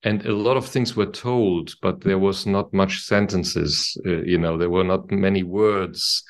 and 0.03 0.25
a 0.25 0.33
lot 0.33 0.57
of 0.57 0.65
things 0.65 0.95
were 0.95 1.05
told 1.05 1.73
but 1.81 2.01
there 2.01 2.19
was 2.19 2.45
not 2.45 2.73
much 2.73 3.01
sentences 3.01 3.97
uh, 4.05 4.21
you 4.21 4.37
know 4.37 4.57
there 4.57 4.69
were 4.69 4.83
not 4.83 5.11
many 5.11 5.43
words 5.43 6.23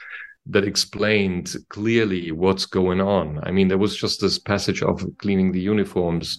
that 0.46 0.64
explained 0.64 1.56
clearly 1.70 2.32
what's 2.32 2.66
going 2.66 3.00
on 3.02 3.40
i 3.44 3.52
mean 3.52 3.68
there 3.68 3.78
was 3.78 3.96
just 3.96 4.22
this 4.22 4.40
passage 4.40 4.82
of 4.82 5.06
cleaning 5.20 5.52
the 5.52 5.62
uniforms 5.62 6.38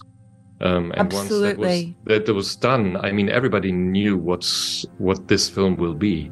um, 0.61 0.91
and 0.91 1.13
Absolutely. 1.13 1.95
once 1.95 1.95
that 2.05 2.17
was, 2.17 2.25
that, 2.25 2.33
was 2.33 2.55
done 2.55 2.97
i 2.97 3.11
mean 3.11 3.29
everybody 3.29 3.71
knew 3.71 4.17
what's 4.17 4.85
what 4.97 5.27
this 5.27 5.49
film 5.49 5.75
will 5.75 5.95
be 5.95 6.31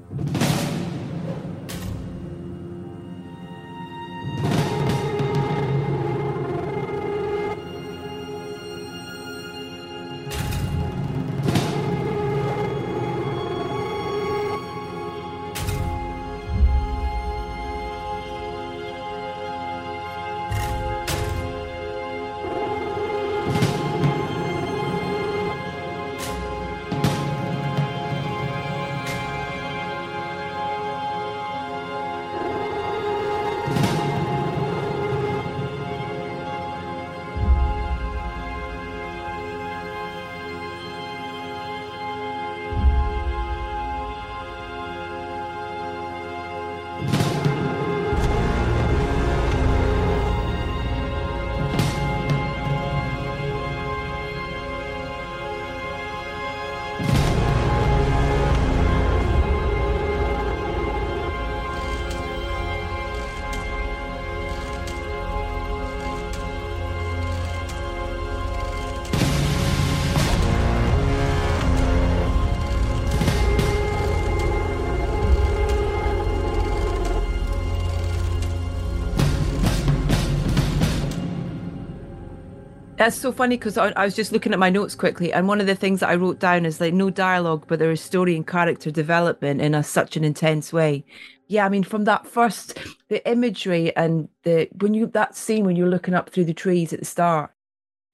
That's 83.00 83.16
so 83.16 83.32
funny 83.32 83.56
because 83.56 83.78
I, 83.78 83.92
I, 83.92 84.04
was 84.04 84.14
just 84.14 84.34
looking 84.34 84.52
at 84.52 84.60
my 84.60 84.70
notes 84.70 84.94
quickly, 84.94 85.32
and 85.32 85.48
one 85.48 85.62
of 85.62 85.68
the 85.68 85.74
things 85.74 86.02
that 86.02 86.10
I 86.10 86.16
wrote 86.16 86.38
down 86.38 86.66
is 86.66 86.82
like 86.82 86.94
no 86.94 87.10
dialogue, 87.10 87.64
but 87.66 87.80
there 87.80 87.92
is 87.92 88.02
story 88.02 88.36
and 88.36 88.46
character 88.46 88.92
development 88.92 89.62
in 89.62 89.74
a 89.74 89.84
such 89.84 90.18
an 90.18 90.26
intense 90.26 90.74
way. 90.74 91.06
Yeah, 91.48 91.66
I 91.66 91.70
mean, 91.70 91.86
from 91.86 92.04
that 92.04 92.28
first, 92.28 92.78
the 93.08 93.26
imagery 93.26 93.96
and 93.96 94.28
the 94.44 94.68
when 94.82 94.94
you 94.94 95.08
that 95.08 95.38
scene 95.38 95.64
when 95.64 95.78
you're 95.78 95.88
looking 95.88 96.14
up 96.14 96.30
through 96.30 96.44
the 96.44 96.54
trees 96.54 96.92
at 96.92 97.00
the 97.00 97.06
start, 97.06 97.52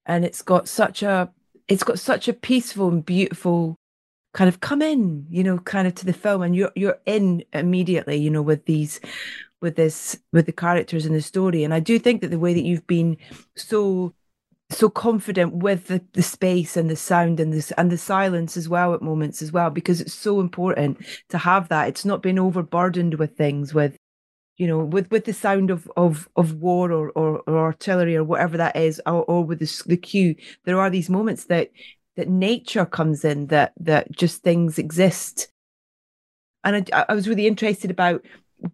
and 0.06 0.24
it's 0.24 0.43
got 0.43 0.67
such 0.67 1.02
a 1.02 1.32
it's 1.67 1.84
got 1.84 1.98
such 1.98 2.28
a 2.28 2.34
peaceful 2.34 2.89
and 2.89 3.04
beautiful 3.04 3.80
kind 4.36 4.48
of 4.48 4.60
come 4.60 4.84
in, 4.84 5.26
you 5.32 5.43
know, 5.43 5.58
kind 5.58 5.88
of 5.88 5.95
to 5.95 6.06
the 6.06 6.13
film, 6.13 6.43
and 6.43 6.56
you're 6.56 6.71
you're 6.76 7.00
in 7.08 7.43
immediately, 7.54 8.17
you 8.17 8.30
know, 8.30 8.43
with 8.43 8.65
these 8.65 9.00
with 9.63 9.78
this 9.78 10.19
with 10.32 10.45
the 10.45 10.52
characters 10.52 11.08
and 11.08 11.15
the 11.15 11.24
story. 11.24 11.63
And 11.63 11.74
I 11.74 11.80
do 11.80 11.98
think 11.98 12.21
that 12.21 12.30
the 12.30 12.38
way 12.38 12.54
that 12.54 12.63
you've 12.63 12.86
been 12.86 13.17
so 13.56 14.13
so 14.75 14.89
confident 14.89 15.53
with 15.53 15.88
the, 15.88 16.03
the 16.13 16.21
space 16.21 16.77
and 16.77 16.89
the 16.89 16.95
sound 16.95 17.39
and 17.39 17.53
this 17.53 17.71
and 17.71 17.91
the 17.91 17.97
silence 17.97 18.57
as 18.57 18.67
well 18.69 18.93
at 18.93 19.01
moments 19.01 19.41
as 19.41 19.51
well 19.51 19.69
because 19.69 20.01
it's 20.01 20.13
so 20.13 20.39
important 20.39 20.97
to 21.29 21.38
have 21.38 21.69
that 21.69 21.88
it's 21.88 22.05
not 22.05 22.21
being 22.21 22.39
overburdened 22.39 23.15
with 23.15 23.38
things 23.38 23.73
with 23.73 23.97
you 24.57 24.67
know, 24.67 24.79
with 24.79 25.11
with 25.11 25.25
the 25.25 25.33
sound 25.33 25.69
of 25.69 25.89
of 25.97 26.29
of 26.35 26.55
war 26.55 26.91
or 26.91 27.09
or, 27.11 27.39
or 27.45 27.57
artillery 27.57 28.15
or 28.15 28.23
whatever 28.23 28.57
that 28.57 28.75
is, 28.75 29.01
or, 29.05 29.23
or 29.25 29.43
with 29.43 29.59
the 29.59 29.83
the 29.85 29.97
cue, 29.97 30.35
there 30.63 30.79
are 30.79 30.89
these 30.89 31.09
moments 31.09 31.45
that 31.45 31.71
that 32.15 32.29
nature 32.29 32.85
comes 32.85 33.25
in, 33.25 33.47
that 33.47 33.73
that 33.79 34.11
just 34.11 34.43
things 34.43 34.77
exist. 34.77 35.49
And 36.63 36.89
I, 36.93 37.05
I 37.09 37.13
was 37.13 37.27
really 37.27 37.47
interested 37.47 37.91
about 37.91 38.23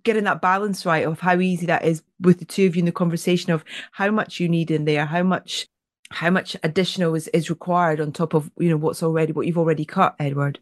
getting 0.04 0.26
that 0.26 0.42
balance 0.42 0.86
right 0.86 1.06
of 1.06 1.20
how 1.20 1.40
easy 1.40 1.66
that 1.66 1.84
is 1.84 2.04
with 2.20 2.40
the 2.40 2.46
two 2.46 2.68
of 2.68 2.76
you 2.76 2.82
in 2.82 2.86
the 2.86 2.92
conversation 2.92 3.52
of 3.52 3.66
how 3.92 4.12
much 4.12 4.40
you 4.40 4.48
need 4.48 4.70
in 4.70 4.86
there, 4.86 5.08
how 5.08 5.24
much 5.24 5.68
how 6.12 6.30
much 6.30 6.56
additional 6.64 7.16
is, 7.16 7.28
is 7.30 7.50
required 7.50 8.00
on 8.00 8.12
top 8.12 8.34
of 8.34 8.52
you 8.58 8.70
know 8.70 8.78
what's 8.78 9.04
already 9.04 9.34
what 9.34 9.48
you've 9.48 9.58
already 9.58 9.86
cut, 9.86 10.16
Edward? 10.20 10.60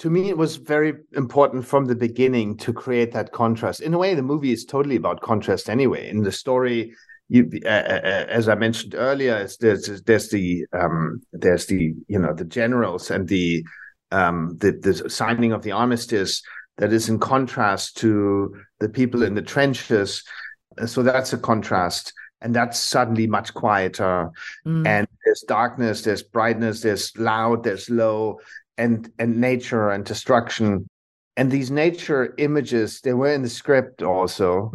To 0.00 0.10
me 0.10 0.28
it 0.28 0.36
was 0.36 0.56
very 0.56 0.94
important 1.14 1.66
from 1.66 1.86
the 1.86 1.94
beginning 1.94 2.56
to 2.58 2.72
create 2.72 3.12
that 3.12 3.32
contrast. 3.32 3.80
In 3.80 3.94
a 3.94 3.98
way 3.98 4.14
the 4.14 4.22
movie 4.22 4.52
is 4.52 4.64
totally 4.64 4.96
about 4.96 5.20
contrast 5.20 5.70
anyway. 5.70 6.08
In 6.08 6.22
the 6.22 6.32
story 6.32 6.94
you 7.28 7.50
uh, 7.64 7.68
uh, 7.68 8.26
as 8.28 8.48
i 8.48 8.54
mentioned 8.54 8.94
earlier 8.96 9.48
there's 9.58 10.00
there's 10.04 10.28
the 10.28 10.64
um, 10.72 11.20
there's 11.32 11.66
the 11.66 11.92
you 12.06 12.20
know 12.20 12.32
the 12.32 12.44
generals 12.44 13.10
and 13.10 13.26
the 13.26 13.64
um, 14.12 14.56
the, 14.60 14.70
the 14.70 15.10
signing 15.10 15.52
of 15.52 15.62
the 15.62 15.72
armistice 15.72 16.42
that 16.78 16.92
is 16.92 17.08
in 17.08 17.18
contrast 17.18 17.96
to 17.98 18.54
the 18.80 18.88
people 18.88 19.22
in 19.22 19.34
the 19.34 19.42
trenches. 19.42 20.22
So 20.86 21.02
that's 21.02 21.32
a 21.32 21.38
contrast 21.38 22.12
and 22.46 22.54
that's 22.54 22.78
suddenly 22.78 23.26
much 23.26 23.52
quieter 23.54 24.30
mm. 24.64 24.86
and 24.86 25.08
there's 25.24 25.40
darkness 25.48 26.02
there's 26.02 26.22
brightness 26.22 26.80
there's 26.80 27.10
loud 27.18 27.64
there's 27.64 27.90
low 27.90 28.38
and 28.78 29.10
and 29.18 29.40
nature 29.40 29.90
and 29.90 30.04
destruction 30.04 30.88
and 31.36 31.50
these 31.50 31.72
nature 31.72 32.34
images 32.38 33.00
they 33.00 33.14
were 33.14 33.32
in 33.32 33.42
the 33.42 33.48
script 33.48 34.00
also 34.00 34.72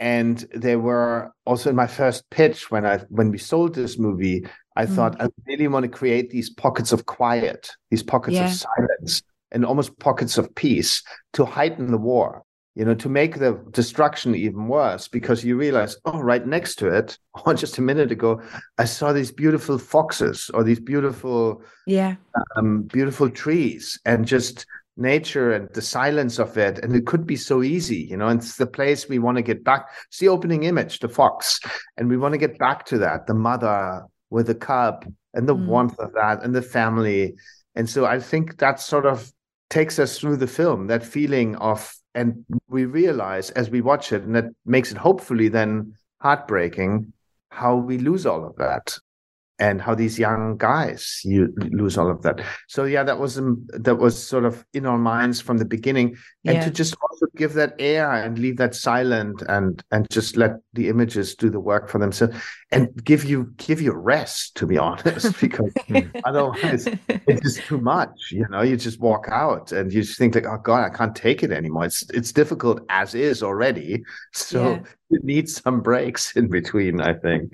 and 0.00 0.38
they 0.52 0.74
were 0.74 1.32
also 1.46 1.70
in 1.70 1.76
my 1.76 1.86
first 1.86 2.28
pitch 2.30 2.72
when 2.72 2.84
i 2.84 2.98
when 3.10 3.30
we 3.30 3.38
sold 3.38 3.76
this 3.76 3.96
movie 3.96 4.44
i 4.74 4.84
mm. 4.84 4.92
thought 4.92 5.14
i 5.22 5.28
really 5.46 5.68
want 5.68 5.84
to 5.84 5.98
create 6.00 6.30
these 6.30 6.50
pockets 6.50 6.90
of 6.90 7.06
quiet 7.06 7.70
these 7.92 8.02
pockets 8.02 8.34
yeah. 8.34 8.46
of 8.46 8.52
silence 8.52 9.22
and 9.52 9.64
almost 9.64 9.96
pockets 10.00 10.36
of 10.36 10.52
peace 10.56 11.00
to 11.32 11.44
heighten 11.44 11.92
the 11.92 12.04
war 12.12 12.43
you 12.74 12.84
know, 12.84 12.94
to 12.94 13.08
make 13.08 13.38
the 13.38 13.60
destruction 13.70 14.34
even 14.34 14.66
worse 14.66 15.06
because 15.06 15.44
you 15.44 15.56
realize, 15.56 15.96
oh, 16.04 16.18
right 16.20 16.46
next 16.46 16.76
to 16.76 16.88
it, 16.88 17.18
or 17.46 17.54
just 17.54 17.78
a 17.78 17.82
minute 17.82 18.10
ago, 18.10 18.42
I 18.78 18.84
saw 18.84 19.12
these 19.12 19.30
beautiful 19.30 19.78
foxes 19.78 20.50
or 20.52 20.64
these 20.64 20.80
beautiful, 20.80 21.62
yeah, 21.86 22.16
um, 22.56 22.82
beautiful 22.82 23.30
trees 23.30 23.98
and 24.04 24.26
just 24.26 24.66
nature 24.96 25.52
and 25.52 25.68
the 25.74 25.82
silence 25.82 26.38
of 26.38 26.56
it. 26.56 26.78
And 26.80 26.94
it 26.94 27.06
could 27.06 27.26
be 27.26 27.36
so 27.36 27.62
easy, 27.62 27.98
you 27.98 28.16
know, 28.16 28.28
and 28.28 28.40
it's 28.40 28.56
the 28.56 28.66
place 28.66 29.08
we 29.08 29.18
want 29.18 29.36
to 29.36 29.42
get 29.42 29.64
back. 29.64 29.88
It's 30.08 30.18
the 30.18 30.28
opening 30.28 30.64
image, 30.64 31.00
the 31.00 31.08
fox. 31.08 31.60
And 31.96 32.08
we 32.08 32.16
want 32.16 32.32
to 32.32 32.38
get 32.38 32.58
back 32.58 32.84
to 32.86 32.98
that, 32.98 33.26
the 33.26 33.34
mother 33.34 34.04
with 34.30 34.46
the 34.46 34.54
cub 34.54 35.04
and 35.32 35.48
the 35.48 35.54
mm. 35.54 35.66
warmth 35.66 35.98
of 35.98 36.12
that 36.14 36.42
and 36.42 36.54
the 36.54 36.62
family. 36.62 37.34
And 37.74 37.88
so 37.88 38.06
I 38.06 38.20
think 38.20 38.58
that 38.58 38.80
sort 38.80 39.06
of 39.06 39.32
takes 39.70 39.98
us 39.98 40.18
through 40.18 40.36
the 40.36 40.46
film, 40.46 40.86
that 40.86 41.04
feeling 41.04 41.56
of 41.56 41.92
and 42.14 42.44
we 42.68 42.84
realize 42.84 43.50
as 43.50 43.70
we 43.70 43.80
watch 43.80 44.12
it, 44.12 44.22
and 44.22 44.34
that 44.36 44.46
makes 44.64 44.90
it 44.90 44.96
hopefully 44.96 45.48
then 45.48 45.94
heartbreaking, 46.20 47.12
how 47.50 47.76
we 47.76 47.98
lose 47.98 48.26
all 48.26 48.44
of 48.44 48.56
that 48.56 48.98
and 49.58 49.80
how 49.80 49.94
these 49.94 50.18
young 50.18 50.56
guys 50.56 51.20
you 51.24 51.52
lose 51.56 51.96
all 51.96 52.10
of 52.10 52.22
that. 52.22 52.40
So 52.68 52.84
yeah 52.84 53.04
that 53.04 53.18
was 53.18 53.38
um, 53.38 53.66
that 53.68 53.96
was 53.96 54.20
sort 54.20 54.44
of 54.44 54.64
in 54.74 54.86
our 54.86 54.98
minds 54.98 55.40
from 55.40 55.58
the 55.58 55.64
beginning. 55.64 56.16
And 56.44 56.56
yeah. 56.56 56.64
to 56.64 56.70
just 56.70 56.96
also 57.00 57.26
give 57.36 57.54
that 57.54 57.74
air 57.78 58.10
and 58.10 58.38
leave 58.38 58.56
that 58.56 58.74
silent 58.74 59.42
and 59.48 59.82
and 59.90 60.08
just 60.10 60.36
let 60.36 60.52
the 60.72 60.88
images 60.88 61.34
do 61.34 61.50
the 61.50 61.60
work 61.60 61.88
for 61.88 61.98
themselves 61.98 62.36
and 62.72 62.88
give 63.04 63.24
you 63.24 63.52
give 63.56 63.80
you 63.80 63.92
rest 63.92 64.56
to 64.56 64.66
be 64.66 64.78
honest 64.88 65.40
because 65.40 65.72
otherwise 66.24 66.88
it's 67.08 67.42
just 67.42 67.66
too 67.66 67.80
much 67.80 68.30
you 68.32 68.46
know? 68.50 68.62
You 68.62 68.76
just 68.76 69.00
walk 69.00 69.28
out 69.30 69.72
and 69.72 69.92
you 69.92 70.02
just 70.02 70.18
think 70.18 70.34
like 70.34 70.46
oh 70.46 70.58
god 70.58 70.84
i 70.84 70.94
can't 70.94 71.14
take 71.14 71.42
it 71.42 71.52
anymore. 71.52 71.84
It's 71.84 72.02
it's 72.10 72.32
difficult 72.32 72.80
as 72.88 73.14
is 73.14 73.42
already. 73.42 74.02
So 74.32 74.72
yeah. 74.72 74.82
you 75.10 75.20
need 75.22 75.48
some 75.48 75.80
breaks 75.80 76.36
in 76.36 76.48
between 76.48 77.00
i 77.00 77.12
think 77.12 77.52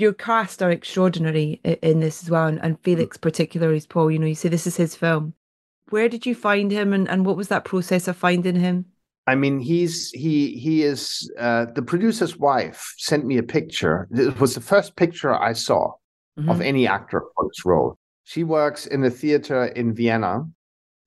your 0.00 0.12
cast 0.12 0.62
are 0.62 0.70
extraordinary 0.70 1.60
in 1.64 2.00
this 2.00 2.22
as 2.22 2.30
well, 2.30 2.46
and, 2.46 2.58
and 2.62 2.78
Felix 2.80 3.16
particularly, 3.16 3.76
is 3.76 3.86
Paul. 3.86 4.10
You 4.10 4.18
know, 4.18 4.26
you 4.26 4.34
say 4.34 4.48
this 4.48 4.66
is 4.66 4.76
his 4.76 4.94
film. 4.94 5.34
Where 5.90 6.08
did 6.08 6.26
you 6.26 6.34
find 6.34 6.70
him, 6.70 6.92
and, 6.92 7.08
and 7.08 7.24
what 7.24 7.36
was 7.36 7.48
that 7.48 7.64
process 7.64 8.08
of 8.08 8.16
finding 8.16 8.56
him? 8.56 8.86
I 9.26 9.34
mean, 9.34 9.60
he's 9.60 10.10
he 10.10 10.52
he 10.56 10.82
is 10.82 11.30
uh, 11.38 11.66
the 11.74 11.82
producer's 11.82 12.36
wife 12.38 12.94
sent 12.96 13.26
me 13.26 13.36
a 13.36 13.42
picture. 13.42 14.08
It 14.10 14.40
was 14.40 14.54
the 14.54 14.60
first 14.60 14.96
picture 14.96 15.34
I 15.34 15.52
saw 15.52 15.92
mm-hmm. 16.38 16.48
of 16.48 16.60
any 16.60 16.86
actor 16.86 17.22
for 17.34 17.48
this 17.48 17.66
role. 17.66 17.98
She 18.24 18.44
works 18.44 18.86
in 18.86 19.04
a 19.04 19.10
theater 19.10 19.66
in 19.66 19.94
Vienna, 19.94 20.44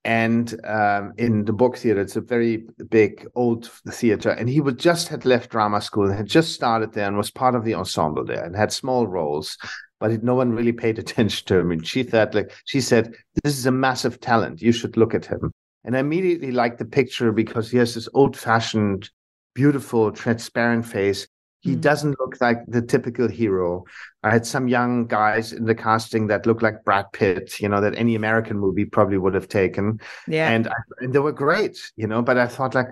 and 0.04 0.60
um, 0.66 1.14
in 1.18 1.46
the 1.46 1.54
Burg 1.54 1.78
Theater. 1.78 2.02
It's 2.02 2.16
a 2.16 2.22
very 2.22 2.66
big 2.90 3.28
old 3.36 3.70
theater, 3.90 4.32
and 4.32 4.50
he 4.50 4.62
would 4.62 4.80
just 4.80 5.08
had 5.08 5.26
left 5.26 5.52
drama 5.52 5.82
school 5.82 6.08
and 6.08 6.16
had 6.16 6.28
just 6.28 6.54
started 6.54 6.94
there 6.94 7.08
and 7.08 7.18
was 7.18 7.32
part 7.32 7.56
of 7.56 7.64
the 7.64 7.76
ensemble 7.76 8.26
there 8.26 8.44
and 8.44 8.56
had 8.56 8.72
small 8.72 9.08
roles, 9.08 9.58
but 10.00 10.24
no 10.24 10.36
one 10.36 10.52
really 10.52 10.72
paid 10.72 10.98
attention 11.00 11.46
to 11.48 11.58
him. 11.58 11.72
And 11.72 11.86
she 11.86 12.04
thought, 12.04 12.34
like 12.34 12.52
she 12.66 12.82
said, 12.82 13.14
this 13.44 13.58
is 13.58 13.66
a 13.66 13.72
massive 13.72 14.20
talent. 14.20 14.62
You 14.62 14.72
should 14.72 14.98
look 14.98 15.14
at 15.14 15.26
him. 15.26 15.52
And 15.84 15.96
I 15.96 16.00
immediately 16.00 16.52
liked 16.52 16.78
the 16.78 16.86
picture 16.86 17.32
because 17.32 17.72
he 17.72 17.78
has 17.78 17.96
this 17.96 18.08
old-fashioned, 18.14 19.10
beautiful, 19.56 20.12
transparent 20.12 20.86
face. 20.86 21.28
He 21.62 21.76
mm. 21.76 21.82
doesn't 21.82 22.19
look 22.19 22.41
like 22.41 22.65
the 22.67 22.82
typical 22.82 23.28
hero. 23.28 23.86
I 24.24 24.32
had 24.32 24.45
some 24.45 24.67
young 24.67 25.08
guys 25.08 25.54
in 25.54 25.65
the 25.65 25.76
casting 25.76 26.28
that 26.28 26.45
looked 26.45 26.63
like 26.63 26.84
Brad 26.84 27.12
Pitt, 27.13 27.60
you 27.60 27.69
know, 27.69 27.82
that 27.82 27.95
any 27.95 28.15
American 28.15 28.60
movie 28.60 28.86
probably 28.86 29.17
would 29.17 29.36
have 29.36 29.47
taken. 29.47 30.00
Yeah. 30.28 30.50
And, 30.50 30.67
I, 30.67 30.76
and 31.00 31.13
they 31.13 31.19
were 31.19 31.32
great, 31.32 31.78
you 31.95 32.08
know, 32.08 32.21
but 32.21 32.38
I 32.38 32.47
thought 32.47 32.76
like, 32.76 32.88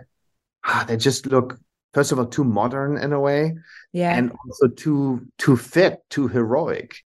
ah, 0.64 0.86
they 0.88 0.98
just 0.98 1.26
look, 1.26 1.60
first 1.94 2.12
of 2.12 2.20
all, 2.20 2.28
too 2.28 2.44
modern 2.44 2.98
in 2.98 3.12
a 3.12 3.20
way. 3.20 3.56
Yeah. 3.92 4.16
And 4.16 4.32
also 4.46 4.68
too, 4.68 5.28
too 5.38 5.58
fit, 5.58 6.00
too 6.10 6.28
heroic. 6.28 7.04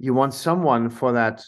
You 0.00 0.14
want 0.14 0.34
someone 0.34 0.90
for 0.90 1.12
that 1.12 1.44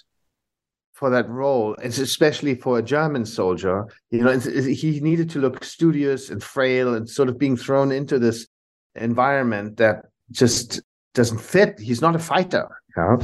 for 0.96 1.10
that 1.10 1.28
role, 1.28 1.74
it's 1.82 1.98
especially 1.98 2.54
for 2.54 2.78
a 2.78 2.82
German 2.82 3.26
soldier. 3.26 3.86
You 4.10 4.22
know, 4.22 4.30
it's, 4.30 4.46
it's, 4.46 4.80
he 4.80 4.98
needed 5.00 5.28
to 5.30 5.40
look 5.40 5.62
studious 5.62 6.30
and 6.30 6.42
frail 6.42 6.94
and 6.94 7.06
sort 7.06 7.28
of 7.28 7.38
being 7.38 7.54
thrown 7.54 7.92
into 7.92 8.18
this 8.18 8.46
environment 8.96 9.76
that 9.78 10.06
just 10.30 10.80
doesn't 11.14 11.40
fit. 11.40 11.78
He's 11.78 12.00
not 12.00 12.16
a 12.16 12.18
fighter, 12.18 12.68
you 12.96 13.02
know? 13.02 13.20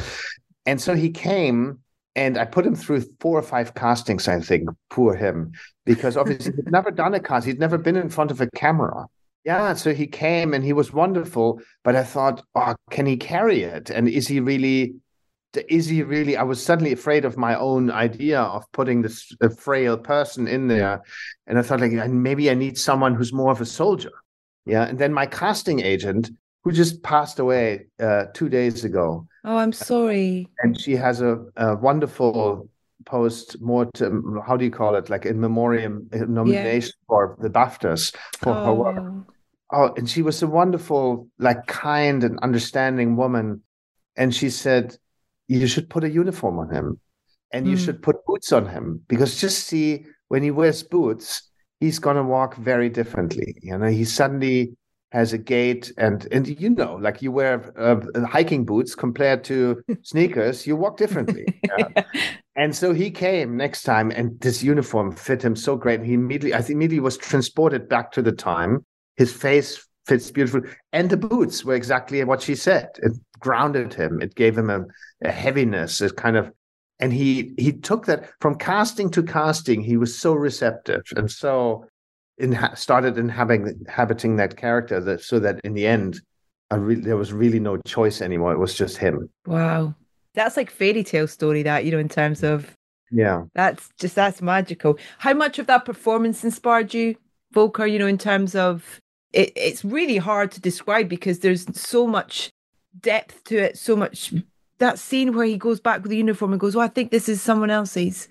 And 0.67 0.81
so 0.81 0.95
he 0.95 1.11
came 1.11 1.81
and 2.15 2.37
I 2.37 2.45
put 2.45 2.67
him 2.67 2.75
through 2.75 3.03
four 3.21 3.39
or 3.39 3.43
five 3.43 3.75
castings, 3.75 4.29
I 4.29 4.41
think. 4.41 4.69
Poor 4.91 5.15
him. 5.15 5.53
Because 5.85 6.17
obviously 6.17 6.53
he'd 6.57 6.71
never 6.71 6.91
done 6.91 7.15
a 7.15 7.21
cast, 7.21 7.47
he'd 7.47 7.59
never 7.59 7.79
been 7.79 7.97
in 7.97 8.09
front 8.09 8.31
of 8.31 8.41
a 8.41 8.51
camera. 8.51 9.07
Yeah, 9.45 9.75
so 9.75 9.93
he 9.93 10.07
came 10.07 10.55
and 10.55 10.63
he 10.63 10.73
was 10.73 10.93
wonderful, 10.93 11.61
but 11.83 11.97
I 11.97 12.05
thought, 12.05 12.45
oh, 12.55 12.77
can 12.91 13.07
he 13.07 13.17
carry 13.17 13.63
it? 13.63 13.91
And 13.91 14.09
is 14.09 14.29
he 14.29 14.39
really 14.39 14.95
is 15.69 15.87
he 15.87 16.03
really 16.03 16.37
i 16.37 16.43
was 16.43 16.65
suddenly 16.65 16.93
afraid 16.93 17.25
of 17.25 17.37
my 17.37 17.55
own 17.57 17.91
idea 17.91 18.41
of 18.41 18.65
putting 18.73 19.03
this 19.03 19.33
frail 19.59 19.99
person 19.99 20.49
in 20.49 20.67
there 20.67 21.03
and 21.47 21.59
i 21.59 21.63
thought 21.63 21.81
like 21.81 21.93
maybe 22.09 22.51
i 22.51 22.55
need 22.55 22.79
someone 22.79 23.15
who's 23.15 23.33
more 23.33 23.53
of 23.53 23.61
a 23.61 23.67
soldier 23.67 24.13
yeah. 24.65 24.85
And 24.85 24.99
then 24.99 25.13
my 25.13 25.27
casting 25.27 25.81
agent, 25.81 26.31
who 26.65 26.73
just 26.73 27.03
passed 27.03 27.39
away 27.39 27.87
uh, 28.01 28.27
two 28.35 28.49
days 28.49 28.85
ago. 28.85 29.27
Oh, 29.45 29.57
I'm 29.57 29.73
sorry. 29.73 30.49
And 30.61 30.81
she 30.81 30.95
has 30.97 31.21
a, 31.21 31.45
a 31.57 31.77
wonderful 31.77 32.69
post 33.05 33.61
mortem, 33.61 34.41
how 34.47 34.57
do 34.57 34.65
you 34.65 34.71
call 34.71 34.95
it? 34.95 35.11
Like 35.11 35.27
in 35.27 35.41
memoriam 35.41 36.09
uh, 36.13 36.19
nomination 36.19 36.93
yeah. 36.97 37.07
for 37.09 37.37
the 37.41 37.51
BAFTAs 37.51 38.15
for 38.39 38.53
oh. 38.53 38.65
her 38.65 38.75
work. 38.75 39.27
Oh. 39.73 39.95
and 39.97 40.09
she 40.09 40.23
was 40.23 40.43
a 40.43 40.47
wonderful, 40.47 41.29
like 41.39 41.67
kind 41.67 42.23
and 42.23 42.39
understanding 42.41 43.17
woman. 43.17 43.63
And 44.17 44.35
she 44.35 44.51
said, 44.51 44.97
You 45.49 45.67
should 45.67 45.91
put 45.91 46.05
a 46.05 46.11
uniform 46.11 46.59
on 46.59 46.71
him 46.71 47.01
and 47.53 47.67
you 47.67 47.77
mm. 47.77 47.85
should 47.85 48.03
put 48.03 48.25
boots 48.25 48.53
on 48.53 48.67
him 48.67 49.03
because 49.09 49.41
just 49.41 49.67
see 49.67 50.05
when 50.29 50.43
he 50.43 50.51
wears 50.51 50.83
boots, 50.83 51.51
he's 51.83 51.99
going 51.99 52.17
to 52.17 52.23
walk 52.23 52.55
very 52.57 52.89
differently. 52.89 53.57
You 53.61 53.77
know, 53.77 53.89
he 53.89 54.05
suddenly 54.05 54.77
has 55.11 55.35
a 55.35 55.39
gait 55.39 55.93
and 55.99 56.27
and 56.33 56.49
you 56.59 56.71
know 56.71 56.95
like 56.95 57.21
you 57.21 57.31
wear 57.31 57.55
uh, 57.79 58.01
hiking 58.27 58.65
boots 58.65 58.95
compared 58.95 59.45
to 59.45 59.83
sneakers 60.03 60.67
you 60.67 60.75
walk 60.75 60.97
differently 60.97 61.45
yeah. 61.65 62.03
and 62.57 62.75
so 62.75 62.95
he 62.95 63.11
came 63.11 63.55
next 63.55 63.83
time 63.83 64.11
and 64.11 64.41
this 64.41 64.63
uniform 64.63 65.15
fit 65.15 65.45
him 65.45 65.55
so 65.55 65.77
great. 65.77 66.03
He 66.03 66.15
immediately 66.15 66.55
i 66.55 66.63
think 66.63 66.77
immediately 66.77 67.01
was 67.01 67.19
transported 67.19 67.91
back 67.91 68.13
to 68.13 68.23
the 68.23 68.33
time. 68.33 68.87
His 69.17 69.31
face 69.31 69.87
fits 70.07 70.31
beautiful 70.31 70.63
and 70.93 71.11
the 71.11 71.19
boots 71.19 71.63
were 71.63 71.75
exactly 71.75 72.25
what 72.25 72.41
she 72.41 72.55
said. 72.55 72.89
It 73.03 73.13
grounded 73.39 73.93
him. 73.93 74.23
It 74.23 74.35
gave 74.35 74.57
him 74.57 74.71
a, 74.71 74.81
a 75.23 75.31
heaviness 75.31 76.01
a 76.01 76.09
kind 76.09 76.39
of 76.39 76.51
and 77.03 77.13
he 77.13 77.53
he 77.59 77.73
took 77.73 78.07
that 78.07 78.31
from 78.41 78.55
casting 78.55 79.11
to 79.11 79.23
casting 79.23 79.83
he 79.83 79.99
was 79.99 80.17
so 80.17 80.33
receptive 80.33 81.03
and 81.17 81.31
so 81.31 81.85
inha- 82.41 82.77
started 82.79 83.19
inhabiting 83.19 83.77
inhabiting 83.81 84.37
that 84.37 84.57
character 84.57 85.01
that 85.01 85.21
so 85.21 85.39
that 85.39 85.61
in 85.65 85.75
the 85.75 85.87
end 85.87 86.21
re- 86.79 86.95
there 86.95 87.17
was 87.17 87.33
really 87.33 87.61
no 87.61 87.77
choice 87.79 88.21
anymore. 88.23 88.53
It 88.53 88.59
was 88.59 88.75
just 88.75 88.97
him. 88.97 89.29
Wow. 89.47 89.95
That's 90.35 90.57
like 90.57 90.71
fairy 90.71 91.05
tale 91.05 91.29
story 91.29 91.63
that 91.63 91.85
you 91.85 91.91
know 91.91 91.99
in 91.99 92.09
terms 92.09 92.43
of 92.43 92.75
yeah. 93.11 93.45
that's 93.55 93.91
just 93.99 94.15
that's 94.15 94.41
magical. 94.41 94.99
How 95.19 95.35
much 95.35 95.59
of 95.59 95.67
that 95.67 95.85
performance 95.85 96.45
inspired 96.45 96.95
you 96.95 97.17
volker 97.53 97.85
you 97.85 97.99
know 97.99 98.07
in 98.07 98.17
terms 98.17 98.55
of 98.55 98.99
it, 99.33 99.53
it's 99.57 99.85
really 99.85 100.17
hard 100.17 100.51
to 100.53 100.61
describe 100.61 101.09
because 101.09 101.41
there's 101.41 101.67
so 101.79 102.07
much 102.07 102.51
depth 103.01 103.45
to 103.45 103.59
it 103.59 103.79
so 103.79 103.97
much 103.97 104.33
that 104.83 104.99
scene 104.99 105.35
where 105.35 105.47
he 105.47 105.57
goes 105.57 105.81
back 105.81 106.03
with 106.03 106.11
the 106.11 106.17
uniform 106.17 106.53
and 106.53 106.61
goes 106.61 106.77
oh 106.77 106.81
i 106.81 106.89
think 106.89 107.11
this 107.11 107.29
is 107.29 107.41
someone 107.41 107.71
else's 107.71 108.29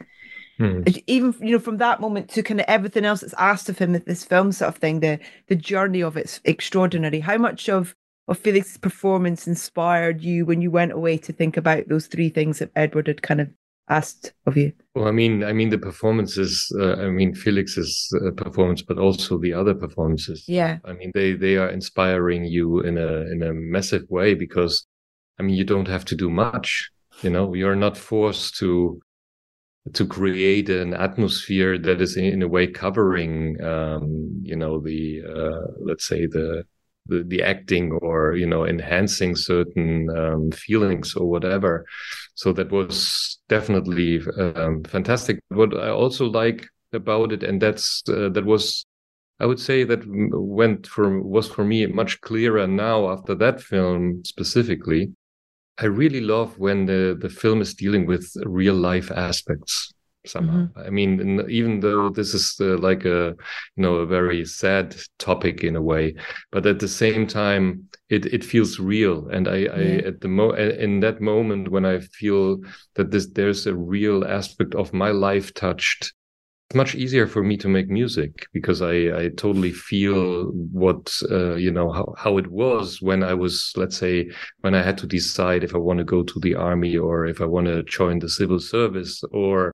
Hmm. 0.62 0.84
Even 1.08 1.34
you 1.40 1.54
know 1.54 1.60
from 1.60 1.78
that 1.78 2.00
moment 2.00 2.30
to 2.32 2.44
kind 2.44 2.60
of 2.60 2.68
everything 2.68 3.04
else 3.04 3.22
that's 3.22 3.34
asked 3.34 3.68
of 3.68 3.80
him 3.80 3.96
at 3.96 4.06
this 4.06 4.24
film 4.24 4.52
sort 4.52 4.70
of 4.70 4.76
thing, 4.76 5.00
the 5.00 5.20
the 5.48 5.56
journey 5.56 6.02
of 6.02 6.18
it's 6.18 6.40
extraordinary. 6.44 7.20
How 7.20 7.38
much 7.40 7.68
of 7.68 7.96
of 8.28 8.38
Felix's 8.38 8.78
performance 8.78 9.48
inspired 9.48 10.22
you 10.22 10.46
when 10.46 10.62
you 10.62 10.70
went 10.70 10.92
away 10.92 11.18
to 11.18 11.34
think 11.34 11.58
about 11.58 11.88
those 11.88 12.06
three 12.06 12.30
things 12.30 12.60
that 12.60 12.70
Edward 12.76 13.08
had 13.08 13.24
kind 13.24 13.42
of 13.42 13.50
asked 13.90 14.34
of 14.46 14.56
you? 14.56 14.72
Well, 14.94 15.08
I 15.08 15.12
mean, 15.12 15.44
I 15.44 15.52
mean 15.52 15.70
the 15.70 15.80
performances. 15.80 16.72
Uh, 16.80 16.94
I 16.94 17.10
mean 17.10 17.34
Felix's 17.34 18.14
uh, 18.24 18.30
performance, 18.32 18.84
but 18.84 19.00
also 19.00 19.40
the 19.40 19.54
other 19.54 19.74
performances. 19.74 20.46
Yeah. 20.48 20.78
I 20.86 20.94
mean, 20.94 21.12
they 21.16 21.34
they 21.34 21.58
are 21.58 21.70
inspiring 21.70 22.46
you 22.46 22.82
in 22.82 22.98
a 22.98 23.22
in 23.32 23.42
a 23.42 23.52
massive 23.54 24.04
way 24.10 24.36
because, 24.36 24.86
I 25.40 25.44
mean, 25.44 25.56
you 25.56 25.64
don't 25.64 25.88
have 25.88 26.06
to 26.06 26.16
do 26.16 26.30
much. 26.30 26.90
You 27.22 27.30
know, 27.30 27.54
you're 27.54 27.76
not 27.76 27.98
forced 27.98 28.58
to 28.58 29.02
to 29.94 30.06
create 30.06 30.70
an 30.70 30.94
atmosphere 30.94 31.78
that 31.78 32.02
is 32.02 32.16
in 32.16 32.42
a 32.44 32.48
way 32.48 32.68
covering 32.68 33.62
um, 33.64 34.40
you 34.44 34.56
know 34.56 34.80
the 34.80 35.22
uh, 35.28 35.72
let's 35.80 36.08
say 36.08 36.28
the, 36.28 36.64
the, 37.08 37.24
the 37.24 37.42
acting 37.42 37.92
or 37.94 38.36
you 38.36 38.46
know 38.46 38.66
enhancing 38.66 39.36
certain 39.36 40.08
um, 40.16 40.52
feelings 40.52 41.16
or 41.16 41.28
whatever 41.28 41.84
so 42.36 42.54
that 42.54 42.72
was 42.72 43.40
definitely 43.50 44.22
um, 44.38 44.84
fantastic 44.84 45.40
what 45.50 45.76
i 45.76 45.90
also 45.90 46.28
like 46.28 46.68
about 46.94 47.32
it 47.32 47.42
and 47.42 47.60
that's 47.60 48.04
uh, 48.08 48.30
that 48.30 48.46
was 48.46 48.86
i 49.40 49.48
would 49.48 49.60
say 49.60 49.84
that 49.84 50.04
went 50.06 50.86
for 50.86 51.22
was 51.24 51.50
for 51.50 51.66
me 51.66 51.88
much 51.88 52.22
clearer 52.22 52.68
now 52.68 53.10
after 53.10 53.34
that 53.34 53.60
film 53.60 54.22
specifically 54.24 55.12
I 55.82 55.86
really 55.86 56.22
love 56.22 56.58
when 56.60 56.86
the, 56.86 57.18
the 57.20 57.30
film 57.30 57.62
is 57.62 57.74
dealing 57.74 58.06
with 58.06 58.32
real 58.46 58.76
life 58.76 59.12
aspects 59.12 59.94
somehow. 60.26 60.68
Mm-hmm. 60.68 60.80
I 60.80 60.90
mean, 60.90 61.46
even 61.50 61.80
though 61.80 62.10
this 62.10 62.34
is 62.34 62.56
uh, 62.60 62.78
like 62.78 63.06
a 63.06 63.36
you 63.76 63.84
know 63.84 63.96
a 63.96 64.06
very 64.06 64.46
sad 64.46 64.96
topic 65.18 65.64
in 65.64 65.76
a 65.76 65.82
way, 65.82 66.16
but 66.52 66.66
at 66.66 66.80
the 66.80 66.88
same 66.88 67.26
time, 67.28 67.90
it 68.10 68.26
it 68.28 68.44
feels 68.44 68.80
real. 68.80 69.28
And 69.30 69.48
I, 69.48 69.56
yeah. 69.56 69.74
I 69.74 70.08
at 70.08 70.22
the 70.22 70.28
mo 70.28 70.52
in 70.52 71.00
that 71.00 71.22
moment 71.22 71.70
when 71.70 71.86
I 71.86 72.00
feel 72.00 72.60
that 72.96 73.12
this 73.12 73.28
there's 73.28 73.66
a 73.68 73.76
real 73.76 74.24
aspect 74.24 74.76
of 74.76 74.94
my 74.94 75.10
life 75.10 75.54
touched 75.54 76.14
much 76.76 76.96
easier 76.96 77.28
for 77.28 77.44
me 77.44 77.58
to 77.58 77.68
make 77.68 77.90
music 77.90 78.48
because 78.54 78.82
I, 78.82 78.94
I 78.94 79.30
totally 79.38 79.72
feel 79.72 80.46
what 80.72 81.14
uh, 81.30 81.56
you 81.56 81.72
know 81.72 81.92
how, 81.92 82.14
how 82.18 82.38
it 82.38 82.48
was 82.48 83.02
when 83.02 83.24
I 83.24 83.34
was 83.34 83.74
let's 83.76 83.98
say 83.98 84.30
when 84.62 84.76
I 84.76 84.84
had 84.84 84.98
to 85.00 85.08
decide 85.08 85.64
if 85.64 85.76
I 85.76 85.78
want 85.78 86.00
to 86.00 86.06
go 86.06 86.24
to 86.24 86.40
the 86.40 86.56
army 86.56 86.98
or 86.98 87.26
if 87.26 87.42
I 87.42 87.46
want 87.46 87.68
to 87.68 87.84
join 87.84 88.20
the 88.20 88.30
civil 88.30 88.60
service 88.60 89.24
or 89.32 89.72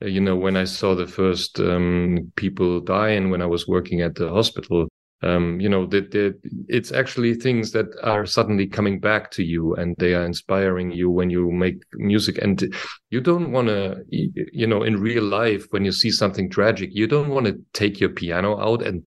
you 0.00 0.20
know 0.20 0.36
when 0.36 0.56
I 0.56 0.64
saw 0.64 0.94
the 0.94 1.06
first 1.06 1.60
um, 1.60 2.32
people 2.36 2.80
dying 2.80 3.30
when 3.30 3.42
I 3.42 3.46
was 3.46 3.68
working 3.68 4.00
at 4.00 4.14
the 4.14 4.28
hospital 4.28 4.88
um, 5.22 5.60
you 5.60 5.68
know 5.68 5.86
that 5.86 6.36
it's 6.68 6.90
actually 6.90 7.34
things 7.34 7.70
that 7.72 7.86
are 8.02 8.26
suddenly 8.26 8.66
coming 8.66 8.98
back 8.98 9.30
to 9.32 9.44
you 9.44 9.74
and 9.74 9.94
they 9.98 10.14
are 10.14 10.24
inspiring 10.24 10.90
you 10.90 11.10
when 11.10 11.30
you 11.30 11.50
make 11.50 11.82
music. 11.94 12.38
And 12.38 12.74
you 13.10 13.20
don't 13.20 13.52
want 13.52 13.68
to 13.68 14.02
you 14.08 14.66
know 14.66 14.82
in 14.82 15.00
real 15.00 15.24
life 15.24 15.66
when 15.70 15.84
you 15.84 15.92
see 15.92 16.10
something 16.10 16.50
tragic 16.50 16.90
you 16.92 17.06
don't 17.06 17.28
want 17.28 17.46
to 17.46 17.60
take 17.72 18.00
your 18.00 18.10
piano 18.10 18.58
out 18.60 18.82
and 18.82 19.04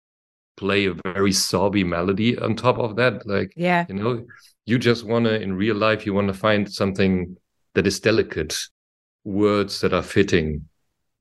play 0.58 0.86
a 0.86 0.96
very 1.04 1.34
sobby 1.34 1.84
melody 1.84 2.38
on 2.38 2.56
top 2.56 2.78
of 2.80 2.96
that. 2.96 3.28
Like 3.28 3.52
yeah. 3.58 3.86
you 3.90 3.96
know 3.96 4.26
you 4.66 4.80
just 4.80 5.06
want 5.06 5.26
to 5.26 5.42
in 5.42 5.54
real 5.54 5.76
life 5.76 6.06
you 6.06 6.14
want 6.14 6.28
to 6.28 6.34
find 6.34 6.72
something 6.72 7.36
that 7.74 7.86
is 7.86 8.00
delicate 8.00 8.58
words 9.26 9.82
that 9.82 9.94
are 9.94 10.02
fitting 10.04 10.66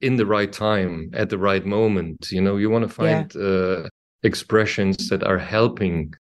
in 0.00 0.16
the 0.16 0.26
right 0.26 0.52
time 0.52 1.10
at 1.14 1.30
the 1.30 1.38
right 1.38 1.64
moment 1.64 2.30
you 2.30 2.40
know? 2.40 2.56
You 2.56 2.70
want 2.70 2.86
to 2.86 2.94
find 2.94 3.34
yeah. 3.34 3.42
uh, 3.42 3.88
expressions 4.24 5.08
that 5.08 5.22
are 5.22 5.38
helping 5.38 6.12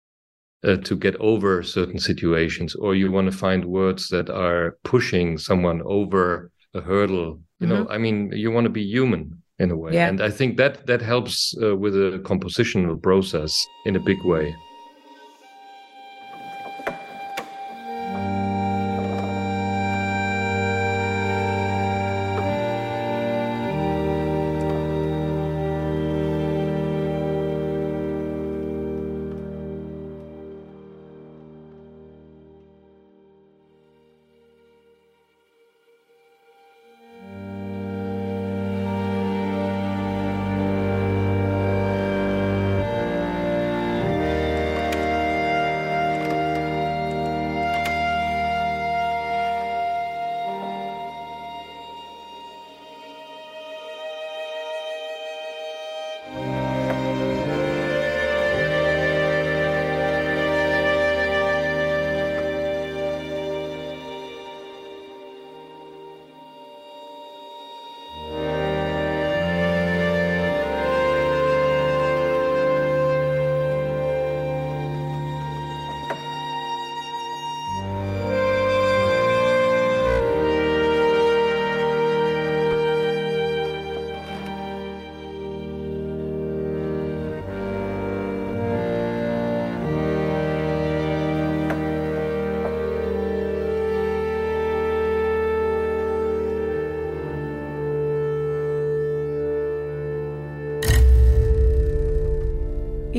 uh, 0.63 0.77
to 0.77 0.95
get 0.95 1.15
over 1.17 1.63
certain 1.63 1.99
situations 1.99 2.75
or 2.75 2.95
you 2.95 3.11
want 3.11 3.29
to 3.29 3.37
find 3.37 3.65
words 3.65 4.09
that 4.09 4.29
are 4.29 4.77
pushing 4.83 5.37
someone 5.37 5.81
over 5.85 6.51
a 6.73 6.81
hurdle 6.81 7.39
you 7.59 7.67
mm-hmm. 7.67 7.83
know 7.83 7.87
i 7.89 7.97
mean 7.97 8.31
you 8.33 8.51
want 8.51 8.65
to 8.65 8.69
be 8.69 8.83
human 8.83 9.41
in 9.59 9.71
a 9.71 9.75
way 9.75 9.93
yeah. 9.93 10.07
and 10.07 10.21
i 10.21 10.29
think 10.29 10.57
that 10.57 10.85
that 10.87 11.01
helps 11.01 11.55
uh, 11.61 11.75
with 11.75 11.95
a 11.95 12.19
compositional 12.23 13.01
process 13.01 13.65
in 13.85 13.95
a 13.95 13.99
big 13.99 14.23
way 14.23 14.55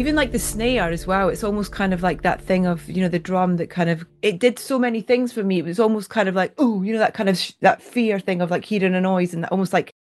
even 0.05 0.15
like 0.17 0.33
the 0.33 0.39
snare 0.39 0.91
as 0.91 1.07
well 1.07 1.31
it's 1.31 1.43
almost 1.43 1.73
kind 1.73 1.95
of 1.95 2.03
like 2.03 2.21
that 2.21 2.39
thing 2.39 2.67
of 2.67 2.87
you 2.91 3.01
know 3.01 3.09
the 3.09 3.19
drum 3.19 3.57
that 3.57 3.71
kind 3.71 3.89
of 3.89 4.05
it 4.21 4.39
did 4.39 4.59
so 4.59 4.79
many 4.79 5.01
things 5.01 5.33
for 5.33 5.43
me. 5.43 5.61
It 5.61 5.65
was 5.65 5.81
almost 5.81 6.11
kind 6.11 6.29
of 6.29 6.35
like 6.35 6.53
oh 6.59 6.83
you 6.83 6.93
know 6.93 6.99
that 6.99 7.15
kind 7.15 7.31
of 7.31 7.39
sh- 7.39 7.53
that 7.63 7.83
fear 7.83 8.21
thing 8.21 8.43
of 8.43 8.51
like 8.51 8.67
hearing 8.67 8.95
a 8.95 9.01
noise 9.01 9.33
and 9.33 9.47
almost 9.47 9.73
like 9.73 9.95